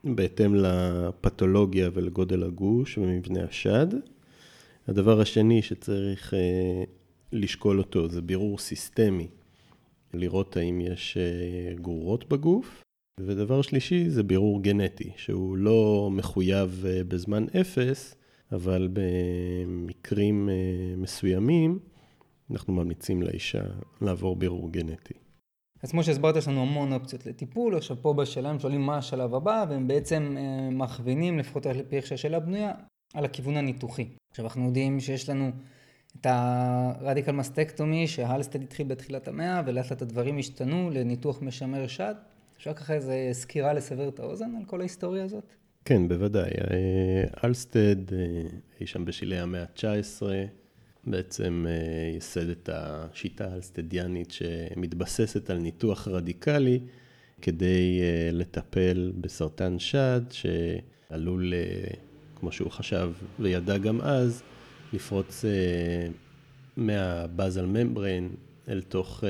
בהתאם 0.05 0.55
לפתולוגיה 0.55 1.91
ולגודל 1.95 2.43
הגוש 2.43 2.99
ומבנה 2.99 3.45
השד. 3.45 3.87
הדבר 4.89 5.21
השני 5.21 5.63
שצריך 5.63 6.35
אה, 6.35 6.85
לשקול 7.33 7.79
אותו 7.79 8.09
זה 8.09 8.23
בירור 8.23 8.59
סיסטמי, 8.59 9.27
לראות 10.15 10.57
האם 10.57 10.81
יש 10.81 11.17
אה, 11.17 11.75
גרורות 11.75 12.29
בגוף. 12.29 12.83
ודבר 13.21 13.63
שלישי 13.63 14.11
זה 14.11 14.23
בירור 14.23 14.63
גנטי, 14.63 15.11
שהוא 15.17 15.57
לא 15.57 16.11
מחויב 16.13 16.85
אה, 16.89 17.05
בזמן 17.05 17.47
אפס, 17.61 18.15
אבל 18.53 18.89
במקרים 18.93 20.49
מסוימים 20.97 21.79
אנחנו 22.51 22.73
ממליצים 22.73 23.23
לאישה 23.23 23.63
לעבור 24.03 24.37
בירור 24.37 24.71
גנטי. 24.73 25.15
אז 25.85 25.91
כמו 25.91 26.05
שהסברת, 26.05 26.37
יש 26.37 26.49
לנו 26.49 26.63
המון 26.63 26.93
אופציות 26.93 27.27
לטיפול, 27.27 27.77
עכשיו 27.77 27.97
פה 28.03 28.15
בשאלה 28.15 28.51
הם 28.51 28.59
שואלים 28.59 28.81
מה 28.81 28.97
השלב 28.97 29.35
הבא, 29.35 29.65
והם 29.69 29.89
בעצם 29.89 30.37
אה, 30.39 30.71
מכווינים, 30.71 31.39
לפחות 31.39 31.67
על 31.67 31.83
פי 31.89 31.97
איך 31.97 32.07
שהשאלה 32.07 32.41
בנויה, 32.41 32.73
על 33.15 33.25
הכיוון 33.25 33.57
הניתוחי. 33.57 34.09
עכשיו 34.31 34.45
אנחנו 34.45 34.67
יודעים 34.67 35.01
שיש 35.01 35.29
לנו 35.29 35.51
את 36.21 36.27
הרדיקל 36.31 37.33
מסטקטומי, 37.33 38.07
שהלסטד 38.07 38.63
התחיל 38.63 38.87
בתחילת 38.87 39.29
המאה, 39.29 39.63
ולאט 39.67 39.91
לאט 39.91 40.03
הדברים 40.03 40.39
השתנו 40.39 40.91
לניתוח 40.91 41.43
משמר 41.43 41.87
שד. 41.87 42.15
אפשר 42.57 42.75
ככה 42.75 42.95
איזה 42.95 43.29
סקירה 43.33 43.73
לסבר 43.73 44.09
את 44.09 44.21
האוזן 44.21 44.57
על 44.57 44.65
כל 44.65 44.81
ההיסטוריה 44.81 45.25
הזאת? 45.25 45.55
כן, 45.85 46.09
בוודאי. 46.09 46.51
אה, 46.51 47.25
אלסטד, 47.45 48.13
אה, 48.13 48.19
אי 48.81 48.87
שם 48.87 49.05
בשלהי 49.05 49.39
המאה 49.39 49.63
ה-19, 49.63 50.23
בעצם 51.07 51.67
אה, 51.69 52.13
ייסד 52.15 52.49
את 52.49 52.69
השיטה 52.73 53.49
האלסטדיאנית 53.53 54.31
שמתבססת 54.31 55.51
על 55.51 55.59
ניתוח 55.59 56.09
רדיקלי 56.09 56.81
כדי 57.43 58.01
לטפל 58.33 59.13
בסרטן 59.21 59.79
שד 59.79 60.23
שעלול, 60.31 61.53
כמו 62.41 62.53
שהוא 62.53 62.71
חשב 62.71 63.13
וידע 63.41 63.79
גם 63.79 64.01
אז, 64.01 64.43
לפרוץ 64.93 65.45
מהבאזל 66.77 67.67
ממברן 67.67 68.29
אל 68.69 68.83
תוך 68.83 69.25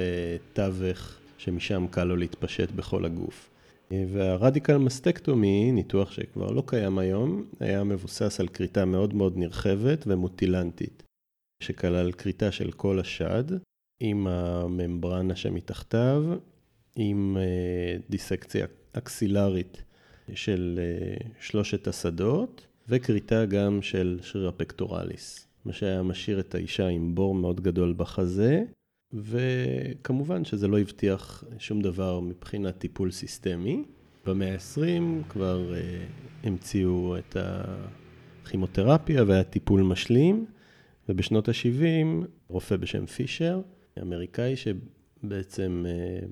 תווך 0.53 1.19
שמשם 1.39 1.87
קל 1.91 2.05
לו 2.05 2.17
להתפשט 2.17 2.71
בכל 2.71 3.05
הגוף. 3.05 3.51
והרדיקל 3.91 4.77
מסטקטומי, 4.77 5.73
ניתוח 5.73 6.11
שכבר 6.13 6.51
לא 6.51 6.63
קיים 6.67 6.99
היום, 6.99 7.45
היה 7.61 7.85
מבוסס 7.85 8.41
על 8.41 8.49
כריתה 8.49 8.85
מאוד 8.85 9.15
מאוד 9.15 9.37
נרחבת 9.37 10.05
ומוטילנטית, 10.07 11.03
שכלל 11.61 12.13
כריתה 12.13 12.53
של 12.53 12.71
כל 12.71 13.01
השד, 13.01 13.45
עם 14.01 14.27
הממברנה 14.27 15.37
שמתחתיו, 15.37 16.25
עם 16.97 17.37
אה, 17.41 17.97
דיסקציה 18.11 18.67
אקסילרית 18.93 19.83
של 20.35 20.81
אה, 20.83 21.31
שלושת 21.41 21.89
השדות, 21.89 22.67
וכריתה 22.89 23.45
גם 23.45 23.83
של 23.83 24.19
שריר 24.23 24.49
הפקטורליס, 24.49 25.49
מה 25.65 25.73
שהיה 25.73 26.03
משאיר 26.03 26.41
את 26.41 26.55
האישה 26.55 26.87
עם 26.89 27.15
בור 27.15 27.35
מאוד 27.35 27.61
גדול 27.61 27.95
בחזה, 27.97 28.63
וכמובן 29.13 30.45
שזה 30.45 30.69
לא 30.69 30.79
הבטיח 30.79 31.45
שום 31.59 31.81
דבר 31.81 32.21
מבחינת 32.21 32.79
טיפול 32.79 33.11
סיסטמי. 33.11 33.85
במאה 34.27 34.53
ה-20 34.53 35.29
כבר 35.29 35.73
uh, 35.73 36.47
המציאו 36.47 37.17
את 37.19 37.37
הכימותרפיה 38.43 39.25
והטיפול 39.27 39.83
משלים, 39.83 40.47
ובשנות 41.09 41.49
ה-70 41.49 42.27
רופא 42.49 42.77
בשם 42.77 43.07
פישר, 43.07 43.61
אמריקאי 44.03 44.55
שבעצם 44.57 45.85
אה, 45.87 46.27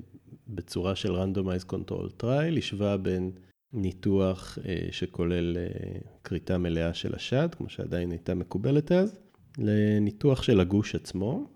בצורה 0.48 0.96
של 0.96 1.12
randomized 1.12 1.64
control 1.64 2.10
trial, 2.10 2.58
השווה 2.58 2.96
בין 2.96 3.30
ניתוח 3.72 4.58
אה, 4.58 4.92
שכולל 4.92 5.56
uh, 5.56 6.08
כריתה 6.24 6.58
מלאה 6.58 6.94
של 6.94 7.14
השד, 7.14 7.48
כמו 7.56 7.68
שעדיין 7.68 8.10
הייתה 8.10 8.34
מקובלת 8.34 8.92
אז, 8.92 9.18
לניתוח 9.58 10.42
של 10.42 10.60
הגוש 10.60 10.94
עצמו. 10.94 11.46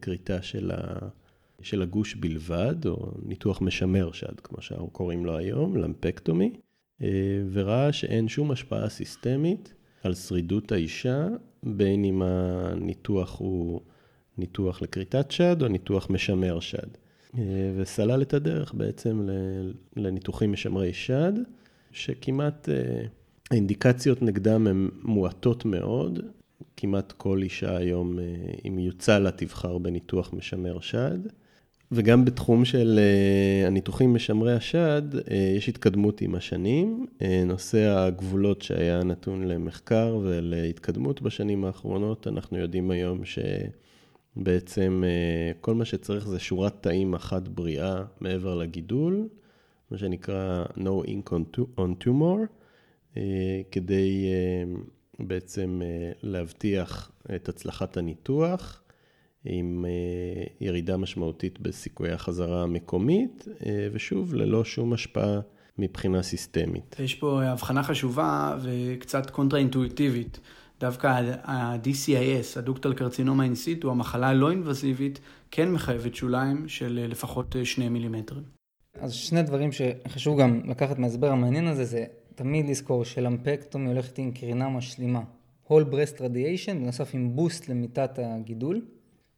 כריתה 0.00 0.42
של, 0.42 0.70
ה, 0.70 1.08
של 1.62 1.82
הגוש 1.82 2.14
בלבד, 2.14 2.86
או 2.86 3.12
ניתוח 3.22 3.62
משמר 3.62 4.12
שד, 4.12 4.40
כמו 4.40 4.62
שאנחנו 4.62 4.90
קוראים 4.90 5.26
לו 5.26 5.36
היום, 5.36 5.76
lumpectomy, 5.76 6.52
אה, 7.02 7.08
וראה 7.52 7.92
שאין 7.92 8.28
שום 8.28 8.50
השפעה 8.50 8.88
סיסטמית 8.88 9.74
על 10.02 10.14
שרידות 10.14 10.72
האישה, 10.72 11.28
בין 11.62 12.04
אם 12.04 12.22
הניתוח 12.22 13.38
הוא 13.38 13.80
ניתוח 14.38 14.82
לכריתת 14.82 15.30
שד 15.30 15.62
או 15.62 15.68
ניתוח 15.68 16.10
משמר 16.10 16.60
שד. 16.60 16.88
אה, 17.38 17.42
וסלל 17.76 18.22
את 18.22 18.34
הדרך 18.34 18.74
בעצם 18.74 19.28
לניתוחים 19.96 20.52
משמרי 20.52 20.92
שד, 20.92 21.32
שכמעט 21.92 22.68
אה, 22.68 23.06
האינדיקציות 23.50 24.22
נגדם 24.22 24.66
הן 24.66 24.88
מועטות 25.02 25.64
מאוד, 25.64 26.20
כמעט 26.76 27.12
כל 27.12 27.42
אישה 27.42 27.76
היום, 27.76 28.18
אם 28.68 28.78
יוצא 28.78 29.18
לה, 29.18 29.30
תבחר 29.30 29.78
בניתוח 29.78 30.32
משמר 30.32 30.80
שד. 30.80 31.18
וגם 31.92 32.24
בתחום 32.24 32.64
של 32.64 33.00
הניתוחים 33.66 34.14
משמרי 34.14 34.52
השד, 34.52 35.02
יש 35.56 35.68
התקדמות 35.68 36.20
עם 36.20 36.34
השנים. 36.34 37.06
נושא 37.46 37.98
הגבולות 37.98 38.62
שהיה 38.62 39.04
נתון 39.04 39.48
למחקר 39.48 40.18
ולהתקדמות 40.22 41.22
בשנים 41.22 41.64
האחרונות, 41.64 42.26
אנחנו 42.26 42.58
יודעים 42.58 42.90
היום 42.90 43.20
שבעצם 44.36 45.04
כל 45.60 45.74
מה 45.74 45.84
שצריך 45.84 46.28
זה 46.28 46.38
שורת 46.38 46.74
תאים 46.80 47.14
אחת 47.14 47.48
בריאה 47.48 48.02
מעבר 48.20 48.54
לגידול, 48.54 49.28
מה 49.90 49.98
שנקרא 49.98 50.64
No 50.76 51.06
ink 51.06 51.32
on 51.78 52.04
tumor, 52.04 52.46
כדי 53.70 54.26
בעצם 55.18 55.80
להבטיח 56.22 57.10
את 57.34 57.48
הצלחת 57.48 57.96
הניתוח. 57.96 58.82
עם 59.46 59.84
ירידה 60.60 60.96
משמעותית 60.96 61.60
בסיכויי 61.60 62.12
החזרה 62.12 62.62
המקומית, 62.62 63.48
ושוב, 63.92 64.34
ללא 64.34 64.64
שום 64.64 64.92
השפעה 64.92 65.40
מבחינה 65.78 66.22
סיסטמית. 66.22 66.96
יש 66.98 67.14
פה 67.14 67.42
הבחנה 67.42 67.82
חשובה 67.82 68.58
וקצת 68.62 69.30
קונטרה-אינטואיטיבית. 69.30 70.40
דווקא 70.80 71.06
ה-DCIS, 71.44 72.58
הדוקטל 72.58 72.94
קרצינומה 72.94 73.44
אינסיטו, 73.44 73.90
המחלה 73.90 74.28
הלא 74.28 74.50
אינבזיבית, 74.50 75.20
כן 75.50 75.72
מחייבת 75.72 76.14
שוליים 76.14 76.68
של 76.68 77.06
לפחות 77.08 77.56
שני 77.64 77.88
מילימטרים. 77.88 78.42
אז 79.00 79.12
שני 79.12 79.42
דברים 79.42 79.70
שחשוב 79.72 80.40
גם 80.40 80.60
לקחת 80.64 80.98
מההסבר 80.98 81.30
המעניין 81.30 81.66
הזה, 81.66 81.84
זה 81.84 82.04
תמיד 82.34 82.68
לזכור 82.68 83.04
שלמפקטומי 83.04 83.88
הולכת 83.88 84.18
עם 84.18 84.30
קרינה 84.30 84.68
משלימה. 84.68 85.20
הול 85.64 85.82
ברסט 85.82 86.20
רדיאשן, 86.20 86.78
בנוסף 86.78 87.14
עם 87.14 87.36
בוסט 87.36 87.68
למיטת 87.68 88.18
הגידול. 88.18 88.82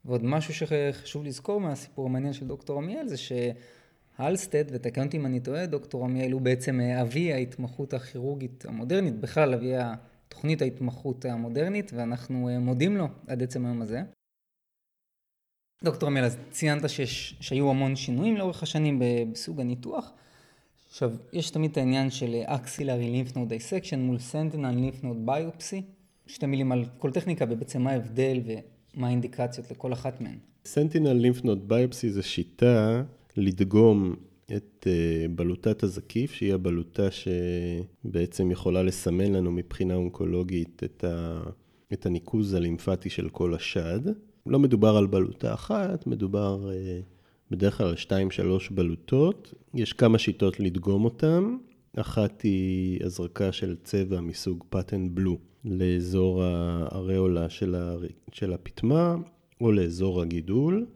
ועוד 0.09 0.25
משהו 0.25 0.55
שחשוב 0.55 1.25
לזכור 1.25 1.61
מהסיפור 1.61 2.07
המעניין 2.07 2.33
של 2.33 2.47
דוקטור 2.47 2.79
עמיאל 2.79 3.09
זה 3.09 3.17
שהלסטד, 3.17 4.65
ותקן 4.69 5.07
אותי 5.07 5.17
אם 5.17 5.27
אני 5.27 5.41
טועה, 5.41 5.67
דוקטור 5.67 6.05
עמיאל 6.05 6.33
הוא 6.33 6.41
בעצם 6.41 6.81
אבי 6.81 7.33
ההתמחות 7.33 7.95
הכירורגית 7.95 8.65
המודרנית, 8.69 9.21
בכלל 9.21 9.55
אבי 9.55 9.73
תוכנית 10.29 10.62
ההתמחות 10.62 11.25
המודרנית, 11.25 11.93
ואנחנו 11.95 12.50
מודים 12.61 12.97
לו 12.97 13.07
עד 13.27 13.43
עצם 13.43 13.67
היום 13.67 13.83
הזה. 13.83 14.03
דוקטור 15.85 16.09
עמיאל, 16.09 16.25
אז 16.25 16.38
ציינת 16.50 16.91
שיש, 16.91 17.37
שהיו 17.41 17.71
המון 17.71 17.97
שינויים 17.97 18.37
לאורך 18.37 18.62
השנים 18.62 19.03
בסוג 19.33 19.61
הניתוח. 19.61 20.12
עכשיו, 20.88 21.12
יש 21.33 21.50
תמיד 21.50 21.71
את 21.71 21.77
העניין 21.77 22.11
של 22.11 22.35
axillary 22.47 23.11
lymph 23.11 23.32
node 23.32 23.49
dissection 23.49 24.00
מול 24.00 24.19
sentinel 24.18 24.71
lymph 24.71 25.02
node 25.02 25.26
biopsy. 25.26 25.83
שתי 26.27 26.47
מילים 26.47 26.73
על 26.73 26.85
כל 26.99 27.12
טכניקה 27.12 27.45
ובעצם 27.49 27.83
מה 27.83 27.91
ההבדל 27.91 28.41
מה 28.99 29.07
האינדיקציות 29.07 29.71
לכל 29.71 29.93
אחת 29.93 30.21
מהן? 30.21 30.38
סנטינל 30.64 31.12
לימפנוד 31.12 31.69
ביופסי 31.69 32.11
זה 32.11 32.23
שיטה 32.23 33.02
לדגום 33.37 34.14
את 34.57 34.87
אה, 34.87 35.26
בלוטת 35.31 35.83
הזקיף, 35.83 36.33
שהיא 36.33 36.55
הבלוטה 36.55 37.09
שבעצם 37.11 38.50
יכולה 38.50 38.83
לסמן 38.83 39.33
לנו 39.33 39.52
מבחינה 39.52 39.95
אונקולוגית 39.95 40.83
את, 40.85 41.05
ה... 41.05 41.43
את 41.93 42.07
הניקוז 42.07 42.55
הלימפטי 42.55 43.11
של 43.11 43.28
כל 43.28 43.55
השד. 43.55 44.00
לא 44.47 44.59
מדובר 44.59 44.97
על 44.97 45.07
בלוטה 45.07 45.55
אחת, 45.55 46.07
מדובר 46.07 46.71
אה, 46.73 47.00
בדרך 47.50 47.78
כלל 47.78 47.87
על 47.87 47.97
שתיים, 47.97 48.31
שלוש 48.31 48.71
בלוטות. 48.71 49.55
יש 49.75 49.93
כמה 49.93 50.19
שיטות 50.19 50.61
לדגום 50.61 51.05
אותן. 51.05 51.57
אחת 51.97 52.43
היא 52.43 53.05
הזרקה 53.05 53.52
של 53.52 53.76
צבע 53.85 54.21
מסוג 54.21 54.64
פטן 54.71 55.14
בלו 55.14 55.38
לאזור 55.65 56.43
האריולה 56.45 57.49
של 58.33 58.53
הפטמה 58.53 59.17
או 59.61 59.73
לאזור 59.73 60.23
הגידול, 60.23 60.87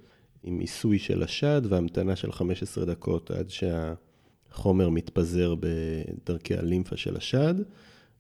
עם 0.45 0.59
עיסוי 0.59 0.99
של 0.99 1.23
השד 1.23 1.63
והמתנה 1.69 2.17
של 2.17 2.33
15 2.33 2.85
דקות 2.85 3.31
עד 3.31 3.51
שהחומר 3.51 4.89
מתפזר 4.89 5.55
בדרכי 5.61 6.55
הלימפה 6.55 6.97
של 6.97 7.17
השד, 7.17 7.55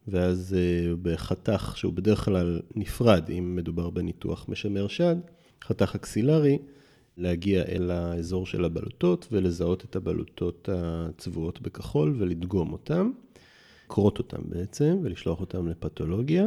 ואז 0.09 0.57
אה, 0.59 0.95
בחתך 1.03 1.73
שהוא 1.77 1.93
בדרך 1.93 2.25
כלל 2.25 2.61
נפרד, 2.75 3.31
אם 3.31 3.57
מדובר 3.57 3.91
בניתוח 3.91 4.49
משמר 4.49 4.89
שד, 4.89 5.17
חתך 5.65 5.95
אקסילרי, 5.95 6.59
להגיע 7.17 7.63
אל 7.63 7.91
האזור 7.91 8.47
של 8.47 8.65
הבלוטות 8.65 9.29
ולזהות 9.33 9.85
את 9.85 9.97
הבלוטות 9.97 10.69
הצבועות 10.73 11.63
בכחול 11.63 12.15
ולדגום 12.19 12.73
אותן, 12.73 13.11
לקרות 13.93 14.19
אותן 14.19 14.43
בעצם 14.45 14.99
ולשלוח 15.03 15.41
אותן 15.41 15.67
לפתולוגיה. 15.67 16.47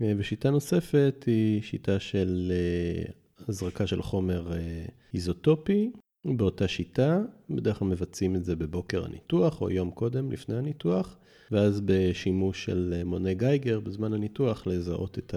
ושיטה 0.00 0.50
נוספת 0.50 1.24
היא 1.26 1.62
שיטה 1.62 2.00
של 2.00 2.52
אה, 2.54 3.12
הזרקה 3.48 3.86
של 3.86 4.02
חומר 4.02 4.52
אה, 4.52 4.84
איזוטופי. 5.14 5.90
באותה 6.24 6.68
שיטה, 6.68 7.20
בדרך 7.50 7.78
כלל 7.78 7.88
מבצעים 7.88 8.36
את 8.36 8.44
זה 8.44 8.56
בבוקר 8.56 9.04
הניתוח 9.04 9.60
או 9.60 9.70
יום 9.70 9.90
קודם 9.90 10.32
לפני 10.32 10.56
הניתוח, 10.56 11.16
ואז 11.50 11.80
בשימוש 11.84 12.64
של 12.64 13.02
מונה 13.04 13.34
גייגר 13.34 13.80
בזמן 13.80 14.12
הניתוח 14.12 14.66
לזהות 14.66 15.18
את 15.18 15.34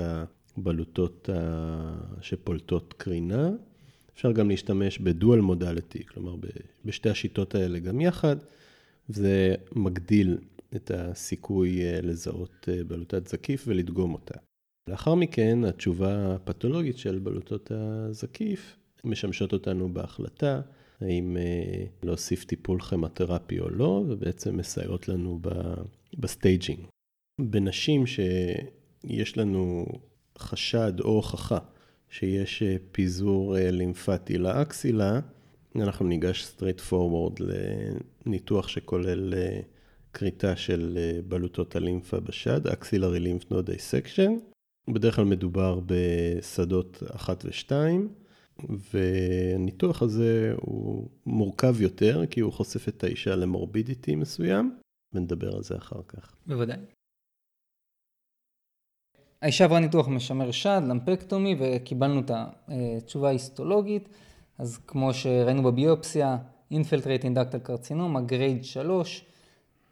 הבלוטות 0.58 1.30
שפולטות 2.22 2.94
קרינה 2.98 3.50
אפשר 4.16 4.32
גם 4.32 4.50
להשתמש 4.50 5.00
בדואל 5.00 5.40
מודליטי, 5.40 6.06
כלומר 6.06 6.36
בשתי 6.86 7.10
השיטות 7.10 7.56
האלה 7.56 7.80
גם 7.80 8.02
יחד, 8.02 8.36
זה 9.10 9.56
מגדיל 9.76 10.38
את 10.76 10.92
הסיכוי 10.92 11.84
אה, 11.84 12.02
לזהות 12.02 12.70
אה, 12.72 12.84
בלוטת 12.84 13.28
זקיף 13.28 13.64
ולדגום 13.68 14.14
אותה. 14.14 14.36
לאחר 14.90 15.16
מכן, 15.16 15.64
התשובה 15.64 16.36
הפתולוגית 16.36 16.98
של 16.98 17.20
בלוטות 17.20 17.72
הזקיף 17.72 18.78
משמשות 19.04 19.54
אותנו 19.54 19.94
בהחלטה 19.94 20.62
האם 21.02 21.38
אה, 21.38 21.86
להוסיף 22.04 22.44
טיפול 22.44 22.82
כימותרפי 22.82 23.60
או 23.60 23.70
לא, 23.70 24.04
ובעצם 24.08 24.58
מסייעות 24.58 25.08
לנו 25.08 25.40
ב 26.18 26.25
staging. 26.25 26.80
בנשים 27.42 28.06
שיש 28.06 29.38
לנו 29.38 29.86
חשד 30.38 31.00
או 31.00 31.10
הוכחה 31.10 31.58
שיש 32.10 32.64
פיזור 32.92 33.56
לימפטי 33.60 34.38
ל 34.38 34.48
axilla, 34.48 35.20
אנחנו 35.76 36.06
ניגש 36.06 36.54
straight 36.58 36.92
forward 36.92 37.44
לניתוח 38.26 38.68
שכולל 38.68 39.34
כריתה 40.14 40.56
של 40.56 40.98
בלוטות 41.28 41.76
הלימפה 41.76 42.20
בשד, 42.20 42.68
axillary 42.68 43.20
lymph 43.20 43.52
node 43.52 43.72
dissection. 43.72 44.34
בדרך 44.90 45.16
כלל 45.16 45.26
מדובר 45.26 45.80
בשדות 45.86 47.04
1 47.16 47.46
ו-2, 47.46 47.72
והניתוח 48.94 50.02
הזה 50.02 50.54
הוא 50.58 51.10
מורכב 51.26 51.82
יותר, 51.82 52.26
כי 52.26 52.40
הוא 52.40 52.54
חושף 52.54 52.88
את 52.88 53.04
האישה 53.04 53.36
ל 53.36 53.44
morbidity 53.44 54.16
מסוים, 54.16 54.78
ונדבר 55.14 55.56
על 55.56 55.64
זה 55.64 55.78
אחר 55.78 56.02
כך. 56.08 56.36
בוודאי. 56.48 56.78
האישה 59.42 59.64
עברה 59.64 59.80
ניתוח 59.80 60.08
משמר 60.08 60.52
שד, 60.52 60.82
lumpectomy, 60.88 61.56
וקיבלנו 61.60 62.20
את 62.20 62.32
התשובה 62.68 63.28
ההיסטולוגית. 63.28 64.10
אז 64.58 64.78
כמו 64.88 65.14
שראינו 65.14 65.64
בביופסיה, 65.64 66.38
infiltrating 66.72 67.24
ductal 67.24 67.60
carcinoma, 67.60 68.22
grade 68.22 68.64
3, 68.64 69.26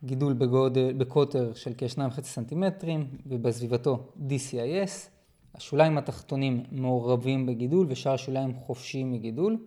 גידול 0.03 0.33
בגודל, 0.33 0.93
בקוטר 0.97 1.53
של 1.53 1.71
כ-2.5 1.77 2.21
סנטימטרים, 2.21 3.07
ובסביבתו 3.25 4.07
DCIS. 4.29 5.09
השוליים 5.55 5.97
התחתונים 5.97 6.63
מעורבים 6.71 7.45
בגידול 7.45 7.85
ושאר 7.89 8.13
השוליים 8.13 8.53
חופשיים 8.53 9.11
מגידול. 9.11 9.57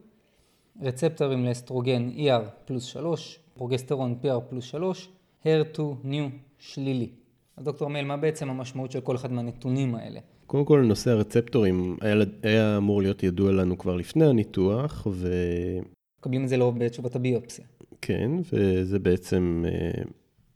רצפטורים 0.83 1.45
לאסטרוגן 1.45 2.11
ER 2.17 2.49
פלוס 2.65 2.85
3, 2.85 3.39
פרוגסטרון 3.55 4.15
PR 4.23 4.41
פלוס 4.41 4.65
3, 4.65 5.09
HER2 5.45 5.81
ניו 6.05 6.29
שלילי. 6.59 7.09
אז 7.57 7.65
דוקטור 7.65 7.89
מייל, 7.89 8.07
מה 8.07 8.17
בעצם 8.17 8.51
המשמעות 8.51 8.91
של 8.91 9.01
כל 9.01 9.17
אחד 9.17 9.33
מהנתונים 9.33 9.95
האלה? 9.95 10.21
קודם 10.47 10.65
כל, 10.65 10.81
נושא 10.81 11.11
הרצפטורים 11.11 11.97
היה, 12.01 12.15
היה 12.43 12.77
אמור 12.77 13.03
להיות 13.03 13.23
ידוע 13.23 13.53
לנו 13.53 13.79
כבר 13.79 13.97
לפני 13.97 14.27
הניתוח, 14.27 15.07
ו... 15.11 15.29
מקבלים 16.21 16.45
את 16.45 16.49
זה 16.49 16.57
לא 16.57 16.71
בתשובת 16.71 17.17
הביופסיה. 17.17 17.65
כן, 18.01 18.31
וזה 18.53 18.99
בעצם 18.99 19.65
אה, 19.69 20.03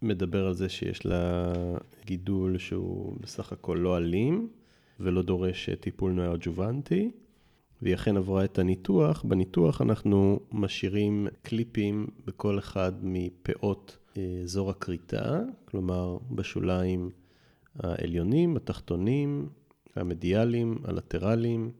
מדבר 0.02 0.46
על 0.46 0.54
זה 0.54 0.68
שיש 0.68 1.06
לה 1.06 1.52
גידול 2.06 2.58
שהוא 2.58 3.16
בסך 3.20 3.52
הכל 3.52 3.78
לא 3.80 3.96
אלים, 3.96 4.48
ולא 5.00 5.22
דורש 5.22 5.70
טיפול 5.70 6.12
נויאג'ובנטי, 6.12 7.10
והיא 7.82 7.94
אכן 7.94 8.16
עברה 8.16 8.44
את 8.44 8.58
הניתוח. 8.58 9.24
בניתוח 9.28 9.82
אנחנו 9.82 10.40
משאירים 10.52 11.28
קליפים 11.42 12.06
בכל 12.26 12.58
אחד 12.58 12.92
מפאות 13.02 13.98
אזור 14.44 14.70
הכריתה, 14.70 15.40
כלומר 15.64 16.18
בשוליים 16.30 17.10
העליונים, 17.78 18.56
התחתונים, 18.56 19.48
המדיאליים, 19.96 20.78
הלטרליים 20.84 21.70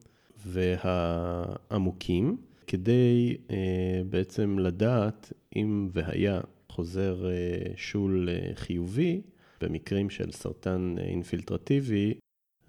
והעמוקים, 0.45 2.37
כדי 2.67 3.37
אה, 3.51 4.01
בעצם 4.09 4.59
לדעת 4.59 5.33
אם 5.55 5.89
והיה 5.93 6.41
חוזר 6.79 7.29
אה, 7.29 7.71
שול 7.75 8.29
אה, 8.29 8.51
חיובי, 8.55 9.21
במקרים 9.61 10.09
של 10.09 10.31
סרטן 10.31 10.95
אינפילטרטיבי, 10.97 12.13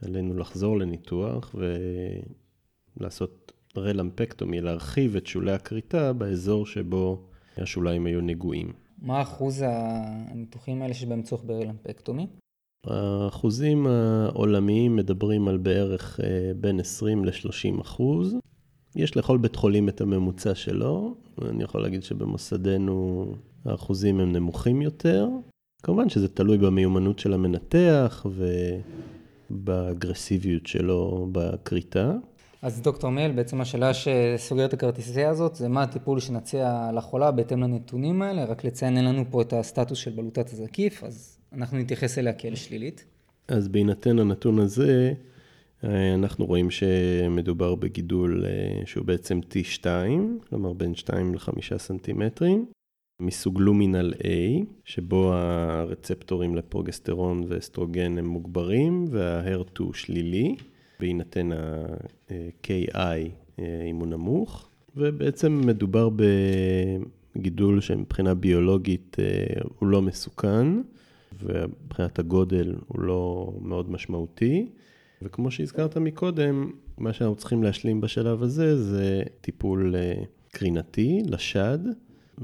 עלינו 0.03 0.38
לחזור 0.38 0.79
לניתוח 0.79 1.55
ולעשות 2.96 3.53
רלמפקטומי, 3.77 4.61
להרחיב 4.61 5.16
את 5.16 5.27
שולי 5.27 5.53
הכריתה 5.53 6.12
באזור 6.12 6.66
שבו 6.66 7.29
השוליים 7.57 8.07
היו 8.07 8.20
נגועים. 8.20 8.73
מה 8.99 9.23
אחוז 9.23 9.64
הניתוחים 9.66 10.83
האלה 10.83 10.94
שיש 10.94 11.05
בהם 11.05 11.23
צורך 11.23 11.42
ברלמפקטומי? 11.46 12.27
האחוזים 12.87 13.87
העולמיים 13.87 14.96
מדברים 14.96 15.49
על 15.49 15.59
בערך 15.59 16.20
אה, 16.20 16.53
בין 16.57 16.81
20 16.81 17.25
ל-30 17.25 17.81
אחוז. 17.81 18.37
יש 18.96 19.16
לכל 19.16 19.38
בית 19.38 19.57
חולים 19.57 19.88
את 19.88 20.01
הממוצע 20.01 20.55
שלו, 20.55 21.14
אני 21.42 21.62
יכול 21.62 21.83
להגיד 21.83 22.03
שבמוסדנו 22.03 23.27
האחוזים 23.64 24.20
הם 24.20 24.33
נמוכים 24.33 24.83
יותר. 24.83 25.29
כמובן 25.83 26.09
שזה 26.09 26.29
תלוי 26.29 26.59
במיומנות 26.59 27.18
של 27.18 27.33
המנתח 27.33 28.27
ובאגרסיביות 29.51 30.66
שלו 30.66 31.29
בכריתה. 31.33 32.12
אז 32.62 32.81
דוקטור 32.81 33.11
מייל, 33.11 33.33
בעצם 33.33 33.61
השאלה 33.61 33.90
שסוגרת 33.94 34.68
את 34.68 34.75
הכרטיסייה 34.75 35.31
הזאת, 35.31 35.55
זה 35.55 35.68
מה 35.68 35.83
הטיפול 35.83 36.20
שנציע 36.20 36.90
לחולה 36.94 37.31
בהתאם 37.31 37.62
לנתונים 37.62 38.23
האלה, 38.23 38.44
רק 38.44 38.64
לציין 38.64 38.96
אין 38.96 39.05
לנו 39.05 39.25
פה 39.31 39.42
את 39.42 39.53
הסטטוס 39.53 39.99
של 39.99 40.11
בלוטת 40.11 40.51
הזקיף, 40.53 41.05
אז 41.05 41.38
אנחנו 41.53 41.79
נתייחס 41.79 42.18
אליה 42.18 42.33
כאל 42.33 42.55
שלילית. 42.55 43.05
אז 43.49 43.68
בהינתן 43.68 44.18
הנתון 44.18 44.59
הזה, 44.59 45.12
אנחנו 46.14 46.46
רואים 46.46 46.70
שמדובר 46.70 47.75
בגידול 47.75 48.44
אה, 48.46 48.83
שהוא 48.87 49.07
בעצם 49.07 49.40
T2, 49.51 49.87
כלומר 50.49 50.73
בין 50.73 50.94
2 50.94 51.35
ל-5 51.35 51.79
סנטימטרים, 51.79 52.66
מסוג 53.20 53.61
לומינל 53.61 54.14
A, 54.18 54.26
שבו 54.85 55.33
הרצפטורים 55.33 56.56
לפרוגסטרון 56.56 57.44
ואסטרוגן 57.48 58.18
הם 58.18 58.26
מוגברים 58.26 59.04
וה-HER2 59.11 59.83
שלילי, 59.92 60.56
בהינתן 61.00 61.52
ה-KI 61.52 62.98
אה, 63.59 63.85
אם 63.90 63.96
הוא 63.96 64.06
נמוך, 64.06 64.68
ובעצם 64.96 65.61
מדובר 65.66 66.09
בגידול 67.37 67.80
שמבחינה 67.80 68.35
ביולוגית 68.35 69.16
אה, 69.18 69.61
הוא 69.78 69.88
לא 69.88 70.02
מסוכן, 70.02 70.66
ומבחינת 71.42 72.18
הגודל 72.18 72.74
הוא 72.87 73.00
לא 73.00 73.52
מאוד 73.62 73.90
משמעותי. 73.90 74.68
וכמו 75.22 75.50
שהזכרת 75.50 75.96
מקודם, 75.96 76.70
מה 76.98 77.12
שאנחנו 77.12 77.37
צריכים 77.37 77.62
להשלים 77.62 78.00
בשלב 78.00 78.42
הזה 78.42 78.76
זה 78.83 79.22
טיפול 79.40 79.94
אה, 79.96 80.22
קרינתי 80.50 81.22
לשד 81.26 81.78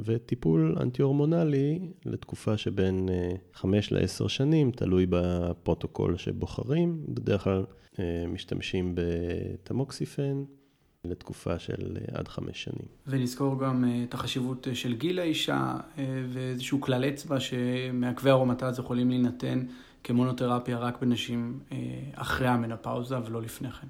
וטיפול 0.04 0.76
אנטי-הורמונלי 0.80 1.78
לתקופה 2.04 2.56
שבין 2.56 3.08
5 3.54 3.92
אה, 3.92 3.98
ל-10 3.98 4.28
שנים, 4.28 4.70
תלוי 4.70 5.06
בפרוטוקול 5.10 6.16
שבוחרים. 6.16 7.02
בדרך 7.08 7.44
כלל 7.44 7.64
אה, 7.98 8.24
משתמשים 8.28 8.94
בתמוקסיפן 8.94 10.44
לתקופה 11.04 11.58
של 11.58 11.96
עד 12.12 12.28
5 12.28 12.64
שנים. 12.64 12.86
ונזכור 13.06 13.60
גם 13.60 13.84
את 14.08 14.14
החשיבות 14.14 14.66
של 14.72 14.94
גיל 14.94 15.18
האישה 15.18 15.76
ואיזשהו 16.32 16.80
כלל 16.80 17.04
אצבע 17.04 17.40
שמעכבי 17.40 18.30
ארומטז 18.30 18.78
יכולים 18.78 19.08
להינתן 19.08 19.66
כמונותרפיה 20.04 20.78
רק 20.78 21.02
בנשים 21.02 21.58
אה, 21.72 21.76
אחרי 22.14 22.48
המנפאוזה 22.48 23.16
ולא 23.24 23.42
לפני 23.42 23.68
כן. 23.70 23.86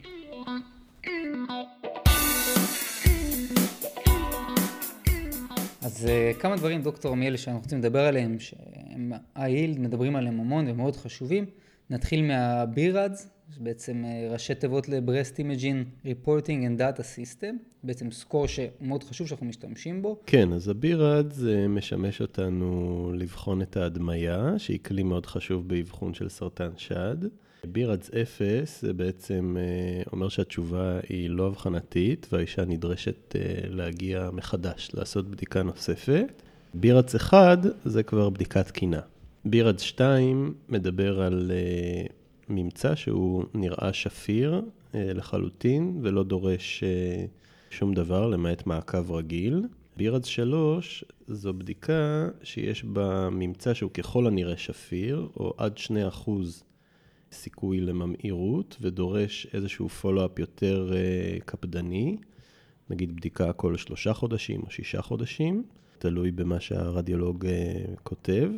אז 5.86 6.06
אה, 6.06 6.32
כמה 6.38 6.56
דברים, 6.56 6.82
דוקטור 6.82 7.12
עמיאל, 7.12 7.36
שאנחנו 7.36 7.60
רוצים 7.60 7.78
לדבר 7.78 8.00
עליהם, 8.06 8.36
שהם 8.38 9.12
ה-yield, 9.34 9.78
מדברים 9.78 10.16
עליהם 10.16 10.40
המון 10.40 10.68
ומאוד 10.68 10.96
חשובים. 10.96 11.44
נתחיל 11.90 12.22
מהביראדס, 12.22 13.28
בעצם 13.58 14.04
אה, 14.04 14.28
ראשי 14.32 14.54
תיבות 14.54 14.88
ל-Breast 14.88 15.36
Imaging 15.36 16.06
Reporting 16.06 16.48
and 16.48 16.80
Data 16.80 17.00
System, 17.00 17.54
בעצם 17.82 18.10
סקור 18.10 18.46
שמאוד 18.46 19.04
חשוב 19.04 19.26
שאנחנו 19.26 19.46
משתמשים 19.46 20.02
בו. 20.02 20.16
כן, 20.26 20.52
אז 20.52 20.68
הבירד 20.68 21.32
זה 21.32 21.68
משמש 21.68 22.20
אותנו 22.20 23.12
לבחון 23.14 23.62
את 23.62 23.76
ההדמיה, 23.76 24.54
שהיא 24.58 24.78
כלי 24.84 25.02
מאוד 25.02 25.26
חשוב 25.26 25.68
באבחון 25.68 26.14
של 26.14 26.28
סרטן 26.28 26.70
שד. 26.76 27.16
בירדס 27.72 28.10
0 28.22 28.80
זה 28.82 28.92
בעצם 28.92 29.56
אה, 29.58 30.02
אומר 30.12 30.28
שהתשובה 30.28 30.98
היא 31.08 31.30
לא 31.30 31.46
אבחנתית 31.46 32.26
והאישה 32.32 32.64
נדרשת 32.64 33.36
אה, 33.36 33.68
להגיע 33.68 34.30
מחדש, 34.32 34.90
לעשות 34.94 35.30
בדיקה 35.30 35.62
נוספת. 35.62 36.42
בירדס 36.74 37.16
1 37.16 37.58
זה 37.84 38.02
כבר 38.02 38.30
בדיקת 38.30 38.66
תקינה. 38.66 39.00
בירדס 39.44 39.80
2 39.80 40.54
מדבר 40.68 41.20
על 41.20 41.52
ממצא 42.48 42.94
שהוא 42.94 43.44
נראה 43.54 43.92
שפיר 43.92 44.62
אה, 44.94 45.12
לחלוטין 45.14 46.00
ולא 46.02 46.24
דורש 46.24 46.84
אה, 46.84 47.24
שום 47.70 47.94
דבר 47.94 48.28
למעט 48.28 48.66
מעקב 48.66 49.12
רגיל. 49.12 49.62
בירדס 49.96 50.26
3 50.26 51.04
זו 51.28 51.54
בדיקה 51.54 52.28
שיש 52.42 52.84
בה 52.84 53.28
ממצא 53.30 53.74
שהוא 53.74 53.90
ככל 53.90 54.26
הנראה 54.26 54.56
שפיר, 54.56 55.28
או 55.36 55.54
עד 55.56 55.76
2% 55.76 56.30
סיכוי 57.32 57.80
לממאירות, 57.80 58.76
ודורש 58.80 59.46
איזשהו 59.54 59.88
פולו-אפ 59.88 60.38
יותר 60.38 60.92
אה, 60.94 61.38
קפדני, 61.44 62.16
נגיד 62.90 63.16
בדיקה 63.16 63.52
כל 63.52 63.76
שלושה 63.76 64.12
חודשים 64.12 64.60
או 64.62 64.70
שישה 64.70 65.02
חודשים, 65.02 65.64
תלוי 65.98 66.30
במה 66.30 66.60
שהרדיולוג 66.60 67.46
כותב. 68.02 68.50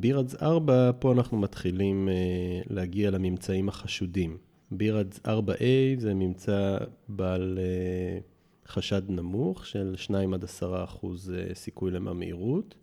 בירדס 0.00 0.34
4, 0.42 0.90
פה 0.98 1.12
אנחנו 1.12 1.38
מתחילים 1.38 2.08
uh, 2.08 2.66
להגיע 2.74 3.10
לממצאים 3.10 3.68
החשודים. 3.68 4.36
בירדס 4.70 5.20
4A 5.26 5.62
זה 5.98 6.14
ממצא 6.14 6.78
בעל 7.08 7.58
uh, 7.58 8.70
חשד 8.70 9.02
נמוך 9.10 9.66
של 9.66 9.94
2 9.96 10.34
עד 10.34 10.44
10 10.44 10.84
אחוז 10.84 11.32
uh, 11.32 11.54
סיכוי 11.54 11.90
לממאירות. 11.90 12.74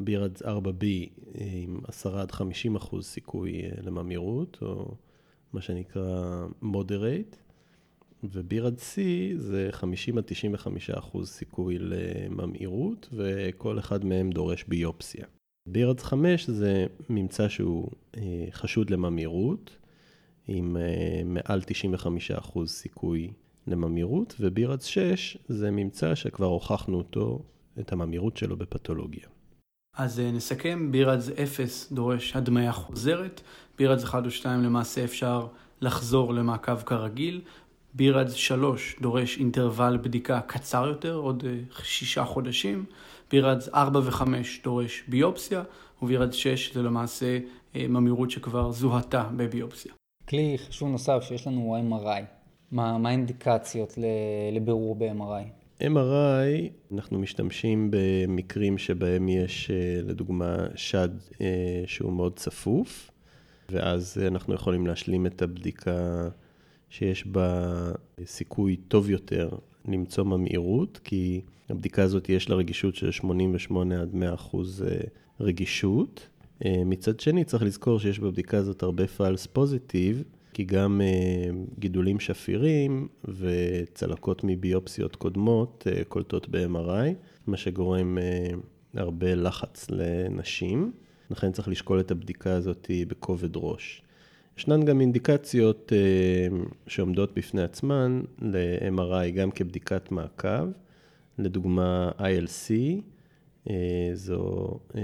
בירדס 0.00 0.42
4B 0.42 0.84
עם 1.34 1.80
10 1.88 2.18
עד 2.18 2.32
50 2.32 2.76
אחוז 2.76 3.06
סיכוי 3.06 3.62
uh, 3.62 3.80
לממאירות, 3.82 4.58
או 4.62 4.94
מה 5.52 5.60
שנקרא 5.60 6.46
moderate. 6.62 7.36
ובירד 8.24 8.78
C 8.78 8.98
זה 9.36 9.68
50 9.70 10.18
עד 10.18 10.24
95 10.26 10.90
אחוז 10.90 11.28
סיכוי 11.28 11.78
לממאירות, 11.78 13.08
וכל 13.12 13.78
אחד 13.78 14.04
מהם 14.04 14.30
דורש 14.30 14.64
ביופסיה. 14.68 15.26
בירדס 15.66 16.02
5 16.02 16.50
זה 16.50 16.86
ממצא 17.10 17.48
שהוא 17.48 17.90
אה, 18.16 18.46
חשוד 18.50 18.90
לממאירות, 18.90 19.76
עם 20.48 20.76
אה, 20.76 21.22
מעל 21.24 21.60
95% 22.50 22.66
סיכוי 22.66 23.32
לממאירות, 23.66 24.34
ובירדס 24.40 24.84
6 24.84 25.38
זה 25.48 25.70
ממצא 25.70 26.14
שכבר 26.14 26.46
הוכחנו 26.46 26.98
אותו, 26.98 27.42
את 27.80 27.92
הממאירות 27.92 28.36
שלו 28.36 28.56
בפתולוגיה. 28.56 29.26
אז 29.96 30.20
אה, 30.20 30.30
נסכם, 30.30 30.92
בירדס 30.92 31.28
0 31.42 31.92
דורש 31.92 32.36
הדמיה 32.36 32.72
חוזרת, 32.72 33.40
בירדס 33.78 34.04
1 34.04 34.24
או 34.24 34.30
2 34.30 34.62
למעשה 34.62 35.04
אפשר 35.04 35.46
לחזור 35.80 36.34
למעקב 36.34 36.80
כרגיל, 36.82 37.40
בירדס 37.94 38.32
3 38.32 38.96
דורש 39.00 39.38
אינטרוול 39.38 39.96
בדיקה 39.96 40.40
קצר 40.40 40.86
יותר, 40.86 41.14
עוד 41.14 41.44
שישה 41.82 42.24
חודשים, 42.24 42.84
בירדס 43.30 43.68
4 43.68 44.00
ו-5 44.00 44.24
דורש 44.64 45.02
ביופסיה, 45.08 45.62
ובירדס 46.02 46.34
6 46.34 46.74
זה 46.74 46.82
למעשה 46.82 47.38
אה, 47.76 47.86
ממאירות 47.88 48.30
שכבר 48.30 48.72
זוהתה 48.72 49.28
בביופסיה. 49.36 49.92
כלי 50.28 50.56
חשוב 50.68 50.88
נוסף 50.88 51.22
שיש 51.22 51.46
לנו 51.46 51.60
הוא 51.60 51.78
MRI. 51.78 52.22
מה 52.70 52.96
האינדיקציות 53.04 53.98
לבירור 54.52 54.94
ב-MRI? 54.94 55.61
MRI, 55.80 56.70
אנחנו 56.94 57.18
משתמשים 57.18 57.90
במקרים 57.90 58.78
שבהם 58.78 59.28
יש 59.28 59.70
אה, 59.70 60.02
לדוגמה 60.02 60.66
שד 60.74 61.08
אה, 61.40 61.82
שהוא 61.86 62.12
מאוד 62.12 62.36
צפוף, 62.36 63.10
ואז 63.70 64.18
אנחנו 64.26 64.54
יכולים 64.54 64.86
להשלים 64.86 65.26
את 65.26 65.42
הבדיקה 65.42 66.28
שיש 66.90 67.26
בה 67.26 67.72
סיכוי 68.24 68.76
טוב 68.76 69.10
יותר 69.10 69.50
למצוא 69.88 70.24
ממאירות, 70.24 71.00
כי 71.04 71.40
הבדיקה 71.68 72.02
הזאת 72.02 72.28
יש 72.28 72.50
לה 72.50 72.56
רגישות 72.56 72.94
של 72.94 73.10
88 73.10 74.00
עד 74.00 74.14
100 74.14 74.34
אחוז 74.34 74.84
אה, 74.88 75.00
רגישות. 75.40 76.28
מצד 76.86 77.20
שני, 77.20 77.44
צריך 77.44 77.62
לזכור 77.62 78.00
שיש 78.00 78.18
בבדיקה 78.18 78.56
הזאת 78.56 78.82
הרבה 78.82 79.06
פלס 79.06 79.46
פוזיטיב, 79.46 80.22
כי 80.52 80.64
גם 80.64 81.00
אה, 81.00 81.50
גידולים 81.78 82.20
שפירים 82.20 83.08
וצלקות 83.24 84.40
מביופסיות 84.44 85.16
קודמות 85.16 85.86
קולטות 86.08 86.48
ב-MRI, 86.48 87.14
מה 87.46 87.56
שגורם 87.56 88.18
הרבה 88.94 89.34
לחץ 89.34 89.86
לנשים. 89.90 90.92
לכן 91.30 91.52
צריך 91.52 91.68
לשקול 91.68 92.00
את 92.00 92.10
הבדיקה 92.10 92.52
הזאת 92.52 92.90
בכובד 93.08 93.50
ראש. 93.54 94.02
ישנן 94.58 94.84
גם 94.84 95.00
אינדיקציות 95.00 95.92
שעומדות 96.86 97.34
בפני 97.34 97.62
עצמן 97.62 98.22
ל-MRI 98.40 99.30
גם 99.30 99.50
כבדיקת 99.50 100.10
מעקב. 100.12 100.68
לדוגמה 101.38 102.10
ILC, 102.18 102.72
אה, 103.70 104.10
זו 104.14 104.68
אה, 104.94 105.00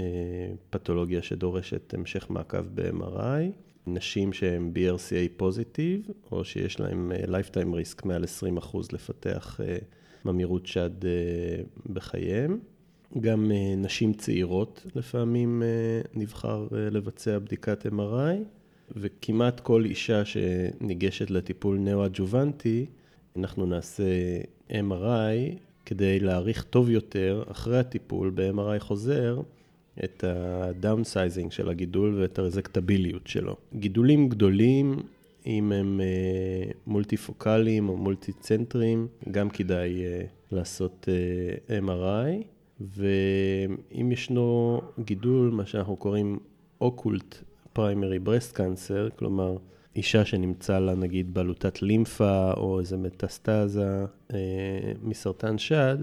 פתולוגיה 0.69 1.21
שדורשת 1.21 1.93
המשך 1.93 2.29
מעקב 2.29 2.61
ב-MRI. 2.73 3.68
נשים 3.93 4.33
שהן 4.33 4.71
BRCA 4.75 5.37
פוזיטיב, 5.37 6.01
או 6.31 6.45
שיש 6.45 6.79
להן 6.79 7.11
אה, 7.11 7.39
lifetime 7.39 7.73
risk 7.73 8.01
מעל 8.05 8.23
20% 8.59 8.77
לפתח 8.93 9.59
אה, 9.63 9.77
ממאירות 10.25 10.65
שד 10.65 10.89
בחייהם. 11.93 12.59
גם 13.19 13.51
נשים 13.77 14.13
צעירות 14.13 14.85
לפעמים 14.95 15.63
נבחר 16.13 16.67
לבצע 16.71 17.39
בדיקת 17.39 17.85
MRI, 17.85 18.43
וכמעט 18.95 19.59
כל 19.59 19.85
אישה 19.85 20.25
שניגשת 20.25 21.29
לטיפול 21.29 21.77
נאו-אג'וונטי, 21.77 22.85
אנחנו 23.37 23.65
נעשה 23.65 24.03
MRI 24.69 25.57
כדי 25.85 26.19
להעריך 26.19 26.63
טוב 26.63 26.89
יותר, 26.89 27.43
אחרי 27.51 27.79
הטיפול 27.79 28.31
ב-MRI 28.35 28.79
חוזר, 28.79 29.41
את 30.03 30.23
ה 30.27 30.38
downsizing 30.38 31.51
של 31.51 31.69
הגידול 31.69 32.21
ואת 32.21 32.39
הרזקטביליות 32.39 33.27
שלו. 33.27 33.55
גידולים 33.75 34.29
גדולים, 34.29 34.99
אם 35.45 35.71
הם 35.71 36.01
אה, 36.01 36.71
מולטיפוקליים 36.87 37.89
או 37.89 37.97
מולטי-צנטריים, 37.97 39.07
גם 39.31 39.49
כדאי 39.49 40.05
אה, 40.05 40.21
לעשות 40.51 41.09
אה, 41.69 41.79
MRI. 41.79 42.43
ואם 42.81 44.11
ישנו 44.11 44.81
גידול, 44.99 45.49
מה 45.49 45.65
שאנחנו 45.65 45.95
קוראים 45.95 46.39
אוקולט 46.81 47.43
פריימרי 47.73 48.19
ברסט 48.19 48.55
קאנסר, 48.55 49.09
כלומר 49.15 49.57
אישה 49.95 50.25
שנמצא 50.25 50.79
לה 50.79 50.95
נגיד 50.95 51.33
בלוטת 51.33 51.81
לימפה 51.81 52.51
או 52.57 52.79
איזה 52.79 52.97
מטסטזה 52.97 54.05
אה, 54.33 54.37
מסרטן 55.03 55.57
שד, 55.57 55.97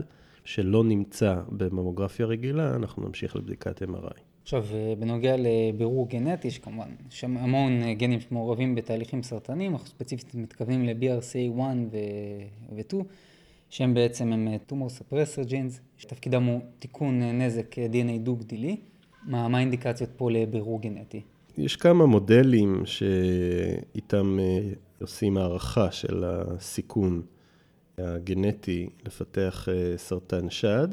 שלא 0.47 0.85
נמצא 0.85 1.35
בממוגרפיה 1.49 2.27
רגילה, 2.27 2.77
אנחנו 2.77 3.07
נמשיך 3.07 3.37
לבדיקת 3.37 3.83
MRI. 3.83 4.21
עכשיו, 4.43 4.65
אה, 4.75 4.95
בנוגע 4.99 5.37
לבירור 5.39 6.09
גנטי, 6.09 6.51
שכמובן, 6.51 6.89
יש 7.11 7.21
שם 7.21 7.37
המון 7.37 7.83
אה, 7.83 7.95
גנים 7.95 8.21
שמעורבים 8.21 8.75
בתהליכים 8.75 9.23
סרטניים, 9.23 9.73
אנחנו 9.73 9.87
ספציפית 9.89 10.35
מתכוונים 10.35 10.85
ל-BRCA1 10.85 11.61
ו-2, 11.91 12.95
שהם 13.71 13.95
בעצם 13.95 14.33
הם 14.33 14.49
אה, 14.49 14.57
tumor 14.71 14.91
suppressor 15.01 15.51
genes, 15.51 15.81
שתפקידם 15.97 16.43
הוא 16.43 16.61
תיקון 16.79 17.23
נזק 17.23 17.75
DNA 17.75 18.19
דו-גדילי. 18.23 18.77
מה, 19.23 19.49
מה 19.49 19.59
האינדיקציות 19.59 20.11
פה 20.17 20.31
לבירור 20.31 20.81
גנטי? 20.81 21.21
יש 21.59 21.77
כמה 21.77 22.07
מודלים 22.07 22.83
שאיתם 22.85 24.39
עושים 25.01 25.37
הערכה 25.37 25.93
של 25.93 26.25
הסיכון. 26.25 27.23
הגנטי 27.99 28.89
לפתח 29.07 29.69
אה, 29.69 29.93
סרטן 29.97 30.51
שד. 30.51 30.89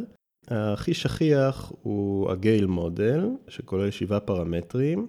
הכי 0.47 0.93
שכיח 0.93 1.71
הוא 1.81 2.31
הגייל 2.31 2.65
מודל, 2.65 3.25
שכולל 3.47 3.91
שבעה 3.91 4.19
פרמטרים. 4.19 5.07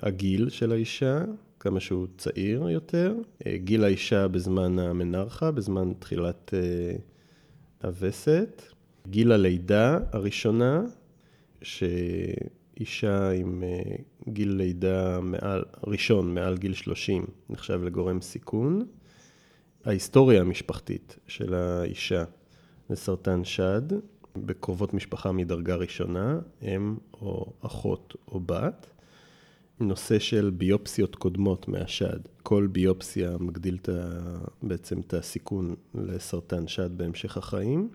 הגיל 0.00 0.48
של 0.48 0.72
האישה, 0.72 1.24
כמה 1.60 1.80
שהוא 1.80 2.06
צעיר 2.18 2.68
יותר, 2.68 3.14
אה, 3.46 3.56
גיל 3.56 3.84
האישה 3.84 4.28
בזמן 4.28 4.78
המנרחה, 4.78 5.50
בזמן 5.50 5.92
תחילת 5.98 6.54
אה, 6.54 6.96
הווסת, 7.82 8.62
גיל 9.08 9.32
הלידה 9.32 9.98
הראשונה, 10.12 10.82
שאישה 11.62 13.30
עם 13.30 13.62
גיל 14.28 14.52
לידה 14.52 15.20
מעל, 15.20 15.64
ראשון 15.86 16.34
מעל 16.34 16.56
גיל 16.56 16.74
30 16.74 17.26
נחשב 17.50 17.82
לגורם 17.82 18.20
סיכון. 18.20 18.86
ההיסטוריה 19.84 20.40
המשפחתית 20.40 21.18
של 21.26 21.54
האישה 21.54 22.24
לסרטן 22.90 23.44
שד, 23.44 23.82
בקרובות 24.36 24.94
משפחה 24.94 25.32
מדרגה 25.32 25.76
ראשונה, 25.76 26.38
אם 26.62 26.96
או 27.12 27.52
אחות 27.60 28.16
או 28.28 28.40
בת. 28.40 28.86
נושא 29.80 30.18
של 30.18 30.50
ביופסיות 30.56 31.16
קודמות 31.16 31.68
מהשד. 31.68 32.18
כל 32.42 32.68
ביופסיה 32.72 33.36
מגדיל 33.40 33.78
את 33.82 33.88
בעצם 34.62 35.00
את 35.00 35.14
הסיכון 35.14 35.74
לסרטן 35.94 36.68
שד 36.68 36.98
בהמשך 36.98 37.36
החיים. 37.36 37.88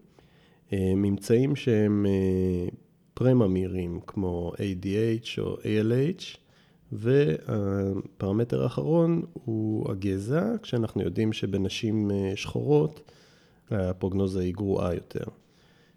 אה, 0.73 0.93
ממצאים 0.95 1.55
שהם 1.55 2.05
אה, 2.05 2.67
פרממירים 3.13 3.99
כמו 4.07 4.53
ADH 4.55 5.41
או 5.41 5.55
ALH, 5.55 6.37
והפרמטר 6.97 8.63
האחרון 8.63 9.21
הוא 9.33 9.91
הגזע, 9.91 10.43
כשאנחנו 10.61 11.01
יודעים 11.01 11.33
שבנשים 11.33 12.11
אה, 12.11 12.31
שחורות 12.35 13.11
הפרוגנוזה 13.71 14.39
היא 14.39 14.53
גרועה 14.53 14.93
יותר. 14.93 15.23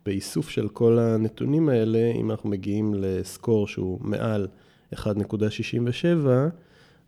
באיסוף 0.06 0.48
של 0.48 0.68
כל 0.68 0.98
הנתונים 0.98 1.68
האלה, 1.68 2.12
אם 2.14 2.30
אנחנו 2.30 2.50
מגיעים 2.50 2.94
לסקור 2.94 3.66
שהוא 3.66 3.98
מעל 4.00 4.46
1.67, 4.94 4.96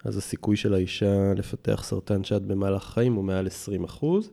אז 0.04 0.16
הסיכוי 0.16 0.56
של 0.56 0.74
האישה 0.74 1.34
לפתח 1.36 1.82
סרטן 1.84 2.24
שד 2.24 2.48
במהלך 2.48 2.82
החיים 2.82 3.14
הוא 3.14 3.24
מעל 3.24 3.46
20 3.46 3.84
אחוז. 3.84 4.30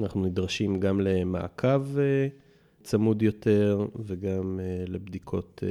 אנחנו 0.00 0.24
נדרשים 0.24 0.80
גם 0.80 1.00
למעקב 1.00 1.98
אה, 1.98 2.28
צמוד 2.82 3.22
יותר 3.22 3.86
וגם 3.96 4.60
אה, 4.60 4.84
לבדיקות 4.88 5.62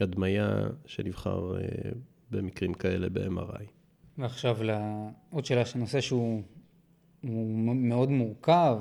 הדמיה 0.00 0.68
שנבחר 0.86 1.56
במקרים 2.30 2.74
כאלה 2.74 3.08
ב-MRI. 3.08 3.64
ועכשיו 4.18 4.56
לעוד 4.62 5.44
שאלה 5.44 5.64
של 5.64 5.78
נושא 5.78 6.00
שהוא 6.00 6.42
מאוד 7.22 8.10
מורכב, 8.10 8.78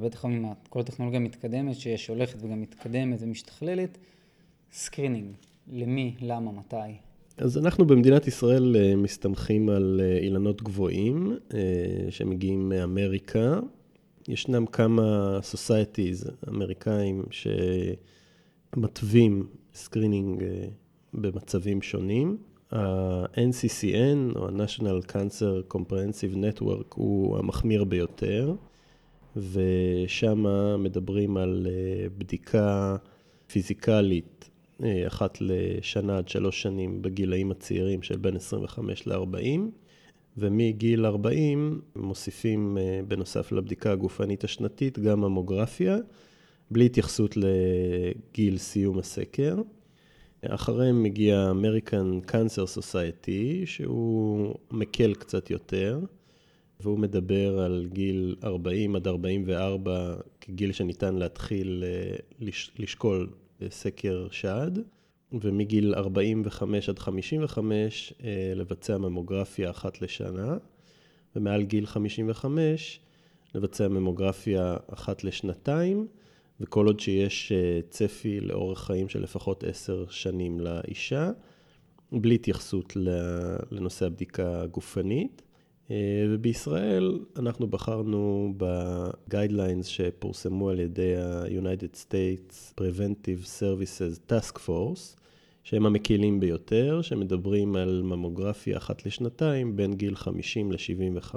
ובטח 0.00 0.24
עם 0.24 0.44
כל 0.68 0.80
הטכנולוגיה 0.80 1.20
המתקדמת 1.20 1.74
שיש, 1.74 2.08
הולכת 2.08 2.42
וגם 2.42 2.60
מתקדמת 2.60 3.18
ומשתכללת, 3.20 3.98
screening, 4.72 5.34
למי, 5.72 6.14
למה, 6.20 6.52
מתי? 6.52 6.76
אז 7.38 7.58
אנחנו 7.58 7.86
במדינת 7.86 8.26
ישראל 8.26 8.76
אה, 8.76 8.96
מסתמכים 8.96 9.68
על 9.68 10.00
אה, 10.02 10.18
אילנות 10.18 10.62
גבוהים 10.62 11.36
שמגיעים 12.10 12.68
מאמריקה. 12.68 13.60
ישנם 14.28 14.66
כמה 14.66 15.38
societies 15.52 16.30
אמריקאים 16.48 17.22
שמתווים 18.74 19.46
screening 19.74 20.42
אה, 20.42 20.66
במצבים 21.14 21.82
שונים. 21.82 22.36
ה-NCCN, 22.72 24.36
או 24.36 24.48
ה-National 24.48 25.10
Cancer 25.10 25.74
Comprehensive 25.74 26.36
Network, 26.36 26.94
הוא 26.94 27.38
המחמיר 27.38 27.84
ביותר, 27.84 28.54
ושם 29.36 30.44
מדברים 30.78 31.36
על 31.36 31.66
אה, 31.70 32.08
בדיקה 32.18 32.96
פיזיקלית 33.46 34.50
אה, 34.82 35.06
אחת 35.06 35.38
לשנה 35.40 36.18
עד 36.18 36.28
שלוש 36.28 36.62
שנים 36.62 37.02
בגילאים 37.02 37.50
הצעירים 37.50 38.02
של 38.02 38.16
בין 38.16 38.36
25 38.36 39.06
ל-40, 39.06 39.60
ומגיל 40.38 41.06
40 41.06 41.80
מוסיפים 41.96 42.78
בנוסף 43.08 43.52
לבדיקה 43.52 43.92
הגופנית 43.92 44.44
השנתית 44.44 44.98
גם 44.98 45.20
ממוגרפיה. 45.20 45.96
בלי 46.70 46.86
התייחסות 46.86 47.34
לגיל 47.36 48.58
סיום 48.58 48.98
הסקר. 48.98 49.56
אחריהם 50.48 51.02
מגיע 51.02 51.52
American 51.52 52.30
Cancer 52.30 52.78
Society, 52.78 53.66
שהוא 53.66 54.54
מקל 54.70 55.14
קצת 55.14 55.50
יותר, 55.50 56.00
והוא 56.80 56.98
מדבר 56.98 57.60
על 57.60 57.86
גיל 57.92 58.36
40 58.44 58.96
עד 58.96 59.06
44 59.06 60.16
כגיל 60.40 60.72
שניתן 60.72 61.14
להתחיל 61.14 61.84
אה, 61.86 62.16
לשקול 62.78 63.30
סקר 63.70 64.28
שד, 64.30 64.70
ומגיל 65.32 65.94
45 65.94 66.88
עד 66.88 66.98
55 66.98 68.14
אה, 68.24 68.52
לבצע 68.54 68.98
ממוגרפיה 68.98 69.70
אחת 69.70 70.02
לשנה, 70.02 70.56
ומעל 71.36 71.62
גיל 71.62 71.86
55 71.86 73.00
לבצע 73.54 73.88
ממוגרפיה 73.88 74.76
אחת 74.92 75.24
לשנתיים. 75.24 76.06
וכל 76.60 76.86
עוד 76.86 77.00
שיש 77.00 77.52
אה, 77.52 77.80
צפי 77.90 78.40
לאורך 78.40 78.84
חיים 78.84 79.08
של 79.08 79.22
לפחות 79.22 79.64
עשר 79.64 80.04
שנים 80.10 80.60
לאישה, 80.60 81.30
בלי 82.12 82.34
התייחסות 82.34 82.96
לנושא 83.70 84.06
הבדיקה 84.06 84.62
הגופנית. 84.62 85.42
אה, 85.90 86.26
ובישראל 86.30 87.20
אנחנו 87.36 87.66
בחרנו 87.66 88.54
ב-guidelines 88.56 89.84
שפורסמו 89.84 90.70
על 90.70 90.80
ידי 90.80 91.16
ה-United 91.16 91.96
States 91.96 92.80
Preventive 92.80 93.60
Services 93.60 94.30
Task 94.32 94.56
Force, 94.66 95.20
שהם 95.64 95.86
המקילים 95.86 96.40
ביותר, 96.40 97.02
שמדברים 97.02 97.76
על 97.76 98.02
ממוגרפיה 98.04 98.76
אחת 98.76 99.06
לשנתיים 99.06 99.76
בין 99.76 99.94
גיל 99.94 100.14
50 100.14 100.72
ל-75. 100.72 101.34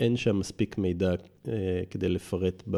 אין 0.00 0.16
שם 0.16 0.38
מספיק 0.38 0.78
מידע 0.78 1.10
אה, 1.48 1.82
כדי 1.90 2.08
לפרט 2.08 2.62
ב, 2.70 2.76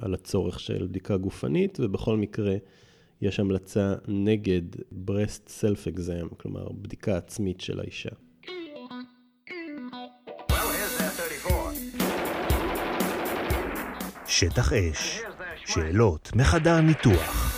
על 0.00 0.14
הצורך 0.14 0.60
של 0.60 0.86
בדיקה 0.86 1.16
גופנית, 1.16 1.80
ובכל 1.80 2.16
מקרה 2.16 2.56
יש 3.20 3.40
המלצה 3.40 3.94
נגד 4.08 4.62
breast 4.76 5.48
self-exam, 5.60 6.34
כלומר 6.36 6.68
בדיקה 6.72 7.16
עצמית 7.16 7.60
של 7.60 7.80
האישה. 7.80 8.10
שטח 14.26 14.72
אש, 14.72 15.20
שאלות 15.66 16.30
מחדר 16.34 16.80
ניתוח. 16.80 17.51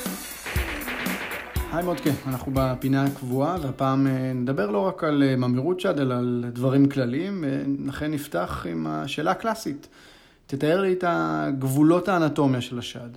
היי 1.74 1.84
מודקה, 1.84 2.10
אנחנו 2.26 2.52
בפינה 2.54 3.04
הקבועה, 3.04 3.56
והפעם 3.62 4.06
אה, 4.06 4.32
נדבר 4.32 4.70
לא 4.70 4.78
רק 4.78 5.04
על 5.04 5.22
אה, 5.22 5.36
ממאירות 5.36 5.80
שד, 5.80 5.98
אלא 5.98 6.14
על 6.14 6.44
דברים 6.52 6.88
כלליים, 6.88 7.44
ולכן 7.46 8.10
נפתח 8.10 8.66
עם 8.70 8.86
השאלה 8.86 9.30
הקלאסית. 9.30 9.88
תתאר 10.46 10.80
לי 10.80 10.92
את 10.92 11.04
גבולות 11.58 12.08
האנטומיה 12.08 12.60
של 12.60 12.78
השד. 12.78 13.08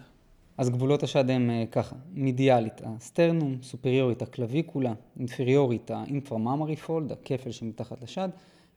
אז 0.57 0.69
גבולות 0.69 1.03
השד 1.03 1.29
הם 1.29 1.49
אה, 1.49 1.63
ככה, 1.71 1.95
מידיאלית 2.13 2.81
ה 2.85 2.93
sternum, 2.93 3.57
סופריורית 3.63 4.21
ה 4.21 4.28
clavicula, 4.28 4.93
אינפריורית 5.19 5.91
ה 5.91 5.98
inframammary 5.98 6.75
fold, 6.75 7.11
הכפל 7.11 7.51
שמתחת 7.51 8.01
לשד, 8.01 8.29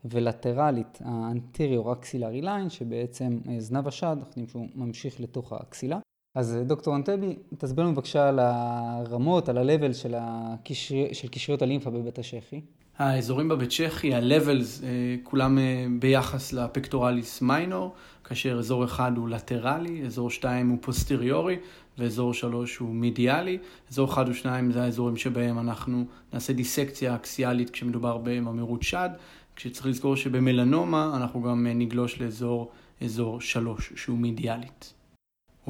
ולטרלית 0.05 0.99
ה 1.05 1.15
anterior 1.15 1.93
axillary 1.93 2.43
line, 2.43 2.71
שבעצם 2.71 3.39
זנב 3.59 3.89
השד, 3.89 4.17
אנחנו 4.19 4.27
יודעים 4.29 4.49
שהוא 4.49 4.67
ממשיך 4.75 5.21
לתוך 5.21 5.53
ה 5.53 5.59
axilla. 5.59 5.99
אז 6.35 6.59
דוקטור 6.67 6.97
אנטבי, 6.97 7.37
תסביר 7.59 7.85
לנו 7.85 7.95
בבקשה 7.95 8.29
על 8.29 8.39
הרמות, 8.39 9.49
על 9.49 9.59
ה-level 9.59 9.95
של, 9.95 10.15
הקשר... 10.17 10.95
של 11.13 11.29
קשריות 11.29 11.63
הלימפה 11.63 11.91
בבית 11.91 12.19
השחי. 12.19 12.61
האזורים 12.99 13.49
בבית 13.49 13.73
שחי, 13.73 14.15
ה-levels, 14.15 14.85
אה, 14.85 15.17
כולם 15.23 15.59
אה, 15.59 15.87
ביחס 15.99 16.53
ל 16.53 16.61
pectoralis 16.61 17.43
minor, 17.43 17.95
כאשר 18.25 18.59
אזור 18.59 18.85
אחד 18.85 19.13
הוא 19.17 19.29
לטרלי, 19.29 20.07
אזור 20.07 20.31
שתיים 20.31 20.69
הוא 20.69 20.79
פוסטריורי, 20.81 21.57
ואזור 21.99 22.35
שלוש 22.35 22.77
הוא 22.77 22.95
מידיאלי. 22.95 23.59
אזור 23.91 24.09
אחד 24.13 24.29
ושניים 24.29 24.73
זה 24.73 24.83
האזורים 24.83 25.17
שבהם 25.17 25.59
אנחנו 25.59 26.05
נעשה 26.33 26.53
דיסקציה 26.53 27.15
אקסיאלית 27.15 27.71
כשמדובר 27.71 28.19
בממירות 28.19 28.83
שד, 28.83 29.11
כשצריך 29.57 29.87
לזכור 29.87 30.17
שבמלנומה 30.17 31.13
אנחנו 31.17 31.43
גם 31.43 31.67
אה, 31.67 31.75
נגלוש 31.75 32.21
לאזור 32.21 32.71
אזור 33.05 33.41
שלוש, 33.41 33.93
שהוא 33.97 34.19
מידיאלית. 34.19 35.00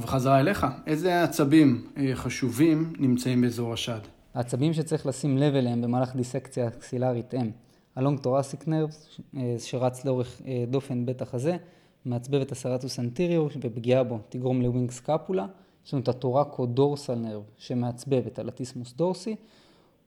ובחזרה 0.00 0.40
אליך, 0.40 0.66
איזה 0.86 1.22
עצבים 1.22 1.84
אה, 1.96 2.10
חשובים 2.14 2.92
נמצאים 2.98 3.40
באזור 3.40 3.72
השד? 3.72 4.00
העצבים 4.34 4.72
שצריך 4.72 5.06
לשים 5.06 5.38
לב 5.38 5.54
אליהם 5.54 5.82
במהלך 5.82 6.16
דיסקציה 6.16 6.68
אקסילרית 6.68 7.34
הם 7.34 7.50
ה 7.96 8.01
long 8.01 8.18
thoracic 8.18 8.68
nerve 8.68 9.20
שרץ 9.58 10.04
לאורך 10.04 10.42
אה, 10.46 10.64
דופן 10.68 11.06
בית 11.06 11.22
החזה, 11.22 11.56
מעצבב 12.04 12.40
את 12.40 12.52
ה 12.52 12.57
serratus 12.57 12.98
anterior 12.98 13.50
ופגיעה 13.60 14.04
בו 14.04 14.18
תגרום 14.28 14.62
ל 14.62 14.66
winged 14.66 14.90
scapula. 14.90 15.46
יש 15.86 15.94
לנו 15.94 16.02
את 16.02 16.08
ה 16.08 16.66
thoracodorsal 16.66 17.14
nerve 17.14 17.42
שמעצבב 17.58 18.22
את 18.26 18.38
ה 18.38 18.43
latissimus 18.43 18.92
dorsi. 18.92 19.36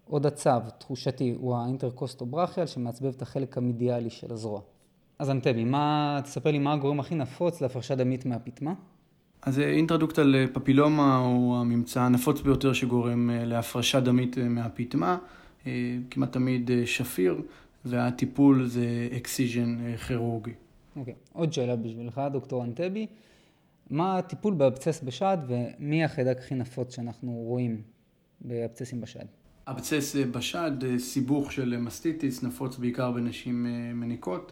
עוד 0.06 0.26
עצב 0.26 0.62
תחושתי 0.78 1.36
הוא 1.40 1.56
ה 1.56 2.26
intercostobrachial 2.26 2.66
שמעצבב 2.66 3.14
את 3.16 3.22
החלק 3.22 3.58
המדיאלי 3.58 4.10
של 4.10 4.34
הזרוע. 4.34 4.62
אז 5.20 5.30
אנטבי, 5.30 5.64
מה, 5.64 6.20
תספר 6.24 6.52
לי 6.52 6.60
מה 6.60 6.74
הגורם 6.74 7.00
הכי 7.00 7.16
נפוץ 7.16 7.62
להפרשה 7.62 7.98
דמית 7.98 8.26
מהפטמה? 8.26 8.74
אז 9.46 9.60
אה, 9.60 9.70
intraductal 9.70 10.48
papilloma 10.54 11.18
הוא 11.18 11.58
הממצא 11.58 12.02
הנפוץ 12.02 12.42
ביותר 12.42 12.74
שגורם 12.74 13.30
אה, 13.30 13.46
להפרשה 13.46 14.00
דמית 14.00 14.38
אה, 14.38 14.50
מהפטמה, 14.50 15.18
כמעט 16.10 16.32
תמיד 16.32 16.72
שפיר, 16.86 17.42
והטיפול 17.86 18.66
זה 18.66 19.10
excision 19.18 19.96
כירורגי. 20.08 20.52
אוקיי, 20.96 21.14
okay. 21.14 21.18
עוד 21.34 21.54
שאלה 21.54 21.76
בשבילך, 21.76 22.22
דוקטור 22.32 22.64
אנטבי. 22.64 23.08
מה 23.90 24.18
הטיפול 24.18 24.54
ב 24.54 24.60
abscess 24.60 25.04
בשד 25.04 25.38
ומי 25.48 26.04
החיידק 26.04 26.38
הכי 26.38 26.56
נפוץ 26.56 26.96
שאנחנו 26.96 27.32
רואים 27.32 27.82
באבצסים 28.42 29.02
בשד? 29.02 29.26
abscess 29.68 30.16
בשד, 30.32 30.98
סיבוך 30.98 31.52
של 31.52 31.78
mastitis, 31.78 32.44
נפוץ 32.44 32.78
בעיקר 32.78 33.12
בנשים 33.12 33.64
מניקות. 33.94 34.52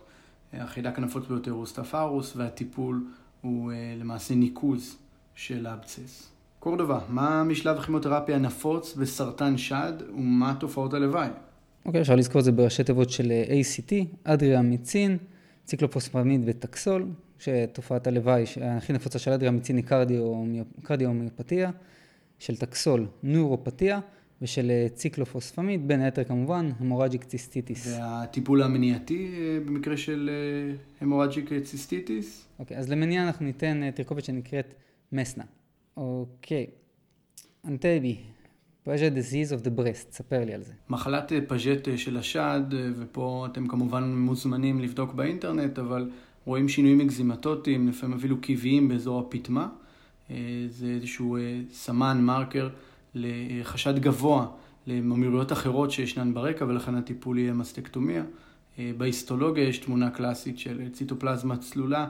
החיידק 0.54 0.98
הנפוץ 0.98 1.28
ביותר 1.28 1.52
הוא 1.52 1.66
Staph 1.66 1.95
aureus, 1.95 2.36
והטיפול 2.36 3.04
הוא 3.42 3.72
אה, 3.72 3.96
למעשה 4.00 4.36
ניקוז 4.36 4.98
של 5.36 5.66
ה 5.66 5.73
abscess. 5.73 6.30
קורדובה, 6.60 7.00
מה 7.10 7.44
משלב 7.44 7.78
הכימותרפיה 7.78 8.36
הנפוץ 8.36 8.96
בסרטן 8.96 9.58
שד 9.58 9.94
ומה 10.16 10.56
תופעות 10.60 10.94
הלוואי? 10.94 11.28
אוקיי, 11.86 12.00
okay, 12.00 12.02
אפשר 12.02 12.16
לזכור 12.16 12.40
את 12.40 12.46
זה 12.46 12.52
בראשי 12.52 12.84
תיבות 12.84 13.10
של 13.10 13.32
אה, 13.32 13.62
ACT, 13.62 13.94
אדריאמיצין, 14.24 15.18
ציקלופוספמיד 15.66 16.42
וטקסול, 16.46 17.08
שתופעת 17.40 18.08
הלוואי 18.08 18.44
הכי 18.62 18.94
נפוצה 18.94 19.20
של 19.20 19.32
אדריאמיצין 19.32 19.78
היא 19.78 19.86
קרדיאומיופתיה, 20.84 21.72
של 22.40 22.56
טקסול 22.56 23.08
נוירופתיה, 23.24 24.00
ושל 24.42 24.72
אה, 24.72 24.88
ציקלופוספמיד, 24.94 25.88
בין 25.88 26.02
היתר 26.02 26.24
כמובן 26.24 26.70
המורג'יק 26.80 27.24
ציסטיטיס. 27.24 27.88
והטיפול 27.88 28.64
המניעתי 28.64 29.32
אה, 29.34 29.60
במקרה 29.66 29.98
של 29.98 30.30
המורג'יק 31.02 31.52
אה, 31.52 31.62
ציסטיטיס? 31.62 32.48
אוקיי, 32.60 32.78
אז 32.78 32.90
למניעה 32.90 33.28
אנחנו 33.28 33.46
ניתן 33.46 33.92
תרכובת 33.92 34.24
שנקראת 34.24 34.74
מסנה. 35.12 35.44
אוקיי, 35.98 36.68
אנטבי, 37.66 38.18
פאז'ט 38.84 39.14
disease 39.14 39.60
of 39.60 39.66
the 39.66 39.80
breast, 39.80 40.12
ספר 40.12 40.46
לי 40.46 40.54
על 40.54 40.64
זה. 40.64 40.74
מחלת 40.90 41.32
פאז'ט 41.48 41.88
של 41.96 42.18
השד, 42.18 42.62
ופה 42.98 43.48
אתם 43.52 43.68
כמובן 43.68 44.16
מוזמנים 44.16 44.80
לבדוק 44.80 45.14
באינטרנט, 45.14 45.80
אבל 45.80 46.10
רואים 46.46 46.70
שינויים 46.70 47.02
אקזימטוטיים, 47.02 47.88
לפעמים 47.88 48.18
אפילו 48.18 48.42
קיביים 48.42 48.88
באזור 48.88 49.20
הפטמה. 49.20 49.70
זה 50.70 50.86
איזשהו 50.86 51.38
סמן, 51.72 52.22
מרקר. 52.22 52.70
לחשד 53.16 54.00
גבוה 54.00 54.48
לממירויות 54.88 55.52
אחרות 55.52 55.92
שישנן 55.92 56.34
ברקע, 56.34 56.66
ולכן 56.66 56.96
הטיפול 56.96 57.40
יהיה 57.40 57.54
מסטקטומיה. 57.54 58.24
אה, 58.80 58.92
בהיסטולוגיה 58.98 59.64
יש 59.64 59.78
תמונה 59.78 60.10
קלאסית 60.10 60.60
של 60.60 60.90
ציטופלזמה 60.94 61.58
צלולה 61.58 62.08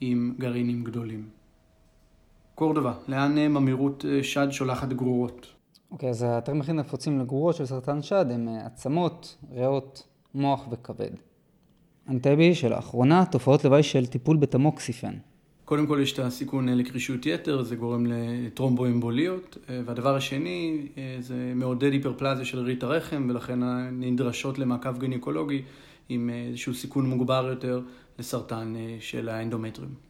עם 0.00 0.34
גרעינים 0.38 0.84
גדולים. 0.84 1.28
קורדובה, 2.54 2.94
לאן 3.08 3.38
אה, 3.38 3.48
ממירות 3.48 4.04
אה, 4.08 4.22
שד 4.22 4.48
שולחת 4.50 4.88
גרורות? 4.88 5.46
אוקיי, 5.90 6.08
okay, 6.08 6.10
אז 6.10 6.22
האתרים 6.22 6.60
הכי 6.60 6.72
נפוצים 6.72 7.20
לגרורות 7.20 7.56
של 7.56 7.66
סרטן 7.66 8.02
שד 8.02 8.26
הם 8.30 8.48
עצמות, 8.48 9.36
ריאות, 9.52 10.06
מוח 10.34 10.68
וכבד. 10.70 11.10
אנטבי 12.08 12.54
שלאחרונה 12.54 13.24
תופעות 13.26 13.64
לוואי 13.64 13.82
של 13.82 14.06
טיפול 14.06 14.36
בתמוקסיפן. 14.36 15.14
קודם 15.68 15.86
כל 15.86 15.98
יש 16.02 16.12
את 16.12 16.18
הסיכון 16.18 16.68
לקרישות 16.68 17.26
יתר, 17.26 17.62
זה 17.62 17.76
גורם 17.76 18.06
לטרומבואמבוליות, 18.06 19.58
אה, 19.70 19.80
והדבר 19.84 20.16
השני 20.16 20.86
אה, 20.98 21.16
זה 21.20 21.52
מעודד 21.54 21.92
היפרפלזיה 21.92 22.44
של 22.44 22.58
ריט 22.58 22.82
הרחם, 22.82 23.26
ולכן 23.30 23.58
נדרשות 23.92 24.58
למעקב 24.58 24.98
גינקולוגי 24.98 25.62
עם 26.08 26.30
איזשהו 26.30 26.74
סיכון 26.74 27.06
מוגבר 27.06 27.46
יותר 27.50 27.80
לסרטן 28.18 28.74
אה, 28.76 28.96
של 29.00 29.28
האנדומטריום. 29.28 30.07